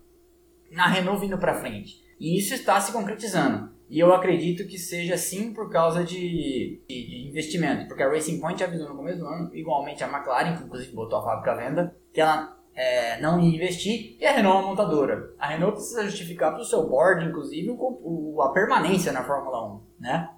na 0.69 0.87
Renault 0.87 1.21
vindo 1.21 1.37
para 1.37 1.59
frente. 1.59 2.03
E 2.19 2.37
isso 2.37 2.53
está 2.53 2.79
se 2.81 2.91
concretizando. 2.91 3.71
E 3.89 3.99
eu 3.99 4.13
acredito 4.13 4.67
que 4.67 4.77
seja 4.77 5.17
sim 5.17 5.51
por 5.51 5.71
causa 5.71 6.03
de, 6.03 6.79
de, 6.87 7.07
de, 7.07 7.27
investimento, 7.29 7.87
porque 7.87 8.03
a 8.03 8.09
Racing 8.09 8.39
Point 8.39 8.63
avisou 8.63 8.89
no 8.89 8.95
começo 8.95 9.17
do 9.17 9.25
ano, 9.25 9.49
igualmente 9.55 10.03
a 10.03 10.07
McLaren, 10.07 10.57
que 10.57 10.63
inclusive 10.63 10.93
botou 10.93 11.17
a 11.17 11.23
fábrica 11.23 11.53
à 11.53 11.55
venda, 11.55 11.97
que 12.13 12.21
ela 12.21 12.58
é, 12.79 13.19
não 13.19 13.41
investir, 13.41 14.15
e 14.21 14.25
a 14.25 14.31
Renault 14.31 14.55
é 14.55 14.59
uma 14.61 14.69
montadora. 14.69 15.33
A 15.37 15.47
Renault 15.47 15.73
precisa 15.73 16.05
justificar 16.05 16.53
para 16.53 16.61
o 16.61 16.65
seu 16.65 16.87
board, 16.87 17.25
inclusive, 17.25 17.69
o, 17.71 17.75
o, 17.75 18.41
a 18.41 18.53
permanência 18.53 19.11
na 19.11 19.21
Fórmula 19.21 19.75
1. 19.75 19.81
Né? 19.99 20.29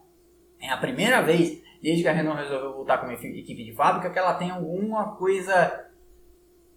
É 0.59 0.71
a 0.71 0.77
primeira 0.77 1.21
vez, 1.21 1.61
desde 1.83 2.01
que 2.01 2.09
a 2.09 2.11
Renault 2.11 2.41
resolveu 2.41 2.73
voltar 2.73 2.97
com 2.97 3.05
uma 3.05 3.13
equipe 3.13 3.63
de 3.63 3.75
fábrica, 3.75 4.09
que 4.09 4.17
ela 4.17 4.33
tem 4.33 4.49
alguma 4.49 5.15
coisa 5.17 5.85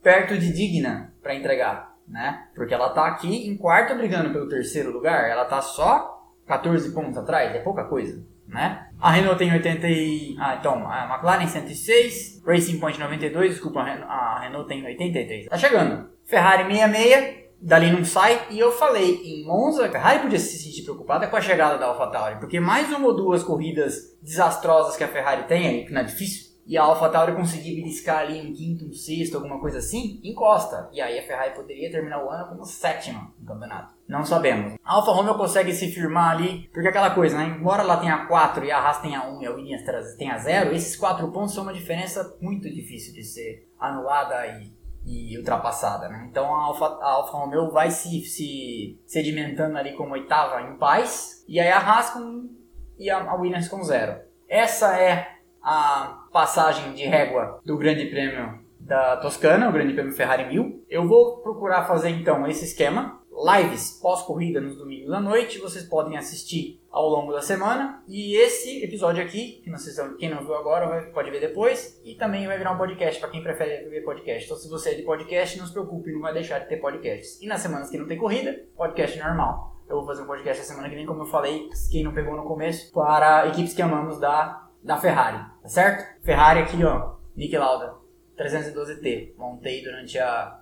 perto 0.03 0.37
de 0.37 0.53
digna 0.53 1.14
para 1.22 1.35
entregar. 1.35 1.96
Né? 2.07 2.46
Porque 2.55 2.74
ela 2.74 2.88
está 2.88 3.07
aqui 3.07 3.48
em 3.48 3.57
quarto 3.57 3.94
brigando 3.94 4.35
pelo 4.35 4.46
terceiro 4.46 4.92
lugar, 4.92 5.31
ela 5.31 5.44
está 5.44 5.62
só 5.62 6.31
14 6.46 6.92
pontos 6.92 7.16
atrás, 7.16 7.55
é 7.57 7.61
pouca 7.61 7.85
coisa, 7.85 8.22
né? 8.48 8.88
A 9.00 9.11
Renault 9.11 9.38
tem 9.38 9.52
80 9.52 9.88
e... 9.88 10.37
Ah, 10.38 10.57
então, 10.59 10.87
a 10.88 11.07
McLaren 11.11 11.46
106, 11.46 12.42
Racing 12.46 12.78
Point 12.78 12.98
92, 12.98 13.52
desculpa, 13.52 13.80
a 13.80 14.40
Renault 14.40 14.68
tem 14.68 14.85
83. 14.85 15.46
Tá 15.46 15.59
chegando. 15.59 16.09
Ferrari 16.24 16.64
66, 16.64 17.44
dali 17.61 17.90
não 17.90 18.04
sai. 18.04 18.46
E 18.50 18.59
eu 18.59 18.72
falei 18.72 19.20
em 19.24 19.44
Monza, 19.46 19.87
a 19.87 19.90
Ferrari 19.90 20.20
podia 20.20 20.38
se 20.38 20.57
sentir 20.59 20.83
preocupada 20.83 21.26
com 21.26 21.37
a 21.37 21.40
chegada 21.40 21.78
da 21.78 21.87
AlphaTauri, 21.87 22.38
porque 22.38 22.61
mais 22.61 22.90
uma 22.90 23.07
ou 23.09 23.16
duas 23.16 23.42
corridas 23.42 24.16
desastrosas 24.22 24.96
que 24.96 25.04
a 25.04 25.09
Ferrari 25.09 25.44
tem 25.44 25.66
aí, 25.66 25.85
que 25.85 25.92
não 25.92 26.00
é 26.00 26.04
difícil, 26.04 26.54
e 26.66 26.78
a 26.78 26.83
AlphaTauri 26.83 27.35
conseguir 27.35 27.74
beliscar 27.74 28.20
ali 28.20 28.40
um 28.40 28.52
quinto, 28.54 28.87
um 28.87 28.92
sexto, 28.92 29.37
alguma 29.37 29.61
coisa 29.61 29.78
assim, 29.78 30.20
encosta. 30.24 30.88
E 30.92 31.00
aí 31.00 31.18
a 31.18 31.22
Ferrari 31.22 31.54
poderia 31.54 31.90
terminar 31.90 32.24
o 32.24 32.30
ano 32.30 32.48
como 32.48 32.64
sétima 32.64 33.33
no 33.38 33.46
campeonato. 33.46 33.93
Não 34.07 34.25
sabemos. 34.25 34.75
A 34.85 34.95
Alfa 34.95 35.12
Romeo 35.12 35.35
consegue 35.35 35.73
se 35.73 35.90
firmar 35.90 36.33
ali, 36.33 36.69
porque 36.73 36.88
aquela 36.88 37.11
coisa, 37.11 37.38
né? 37.38 37.57
Embora 37.59 37.83
ela 37.83 37.97
tenha 37.97 38.27
4 38.27 38.64
e 38.64 38.71
a 38.71 38.79
Haas 38.79 39.01
tenha 39.01 39.27
1 39.27 39.43
e 39.43 39.47
a 39.47 39.51
Williams 39.51 40.17
tenha 40.17 40.38
0, 40.38 40.75
esses 40.75 40.97
4 40.97 41.31
pontos 41.33 41.55
são 41.55 41.62
uma 41.62 41.73
diferença 41.73 42.37
muito 42.40 42.69
difícil 42.69 43.14
de 43.14 43.25
ser 43.25 43.67
anulada 43.81 44.47
e, 44.47 44.73
e 45.07 45.38
ultrapassada, 45.38 46.09
né? 46.09 46.27
Então 46.31 46.55
a 46.55 46.64
Alfa, 46.64 46.85
a 46.85 47.11
Alfa 47.12 47.37
Romeo 47.38 47.71
vai 47.71 47.90
se, 47.90 48.21
se 48.27 49.01
sedimentando 49.07 49.79
ali 49.79 49.95
como 49.95 50.12
oitava 50.12 50.61
em 50.62 50.77
paz, 50.77 51.43
e 51.49 51.59
aí 51.59 51.71
a 51.71 51.79
Haas 51.79 52.11
com, 52.11 52.51
e 52.99 53.09
a 53.09 53.35
Williams 53.35 53.69
com 53.69 53.83
0. 53.83 54.21
Essa 54.47 54.99
é 54.99 55.35
a 55.62 56.27
passagem 56.31 56.93
de 56.93 57.07
régua 57.07 57.59
do 57.64 57.79
Grande 57.79 58.05
Prêmio 58.07 58.62
da 58.79 59.17
Toscana, 59.17 59.69
o 59.69 59.73
Grande 59.73 59.95
Prêmio 59.95 60.12
Ferrari 60.12 60.47
1000. 60.47 60.85
Eu 60.88 61.09
vou 61.09 61.38
procurar 61.38 61.85
fazer 61.85 62.11
então 62.11 62.47
esse 62.47 62.67
esquema, 62.67 63.21
lives 63.35 63.99
pós-corrida 64.01 64.61
nos 64.61 64.77
domingos 64.77 65.12
à 65.12 65.20
noite, 65.20 65.59
vocês 65.59 65.85
podem 65.85 66.16
assistir 66.16 66.81
ao 66.90 67.09
longo 67.09 67.33
da 67.33 67.42
semana. 67.42 68.03
E 68.07 68.37
esse 68.37 68.83
episódio 68.85 69.23
aqui, 69.23 69.61
que 69.64 69.70
vocês, 69.70 69.97
quem 70.18 70.31
não 70.31 70.44
viu 70.44 70.55
agora 70.55 71.11
pode 71.12 71.31
ver 71.31 71.40
depois, 71.40 72.01
e 72.05 72.14
também 72.14 72.47
vai 72.47 72.57
virar 72.57 72.73
um 72.73 72.79
podcast 72.79 73.20
para 73.20 73.31
quem 73.31 73.42
prefere 73.42 73.88
ver 73.88 74.03
podcast. 74.03 74.44
Então, 74.44 74.57
se 74.57 74.68
você 74.68 74.90
é 74.90 74.94
de 74.94 75.03
podcast, 75.03 75.59
não 75.59 75.66
se 75.66 75.73
preocupe, 75.73 76.12
não 76.12 76.20
vai 76.20 76.33
deixar 76.33 76.61
de 76.61 76.68
ter 76.68 76.77
podcasts. 76.77 77.40
E 77.42 77.47
nas 77.47 77.61
semanas 77.61 77.90
que 77.90 77.99
não 77.99 78.07
tem 78.07 78.18
corrida, 78.18 78.64
podcast 78.77 79.18
normal. 79.18 79.75
Eu 79.88 79.97
vou 79.97 80.07
fazer 80.07 80.23
um 80.23 80.27
podcast 80.27 80.62
essa 80.62 80.73
semana 80.73 80.88
que 80.88 80.94
vem, 80.94 81.05
como 81.05 81.23
eu 81.23 81.27
falei, 81.27 81.68
quem 81.90 82.05
não 82.05 82.14
pegou 82.14 82.37
no 82.37 82.44
começo, 82.44 82.92
para 82.92 83.49
equipes 83.49 83.75
que 83.75 83.83
amamos 83.83 84.18
da 84.18 84.64
da 84.85 84.99
Ferrari, 84.99 85.38
tá 85.62 85.68
certo? 85.68 86.23
Ferrari 86.23 86.61
aqui, 86.61 86.85
ó, 86.85 87.14
Nick 87.35 87.57
Lauda, 87.57 87.94
312T. 88.38 89.33
Montei 89.37 89.83
durante 89.83 90.18
a, 90.18 90.61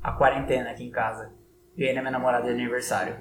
a 0.00 0.12
quarentena 0.12 0.70
aqui 0.70 0.84
em 0.84 0.90
casa. 0.90 1.32
Ganhei 1.76 1.94
na 1.94 2.00
minha 2.00 2.12
namorada 2.12 2.44
de 2.44 2.50
aniversário. 2.50 3.16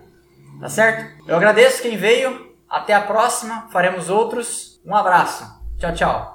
Tá 0.60 0.70
certo? 0.70 1.24
Eu 1.28 1.36
agradeço 1.36 1.82
quem 1.82 1.98
veio. 1.98 2.54
Até 2.70 2.94
a 2.94 3.02
próxima. 3.02 3.68
Faremos 3.72 4.10
outros. 4.10 4.82
Um 4.86 4.96
abraço. 4.96 5.46
Tchau, 5.78 5.94
tchau. 5.94 6.35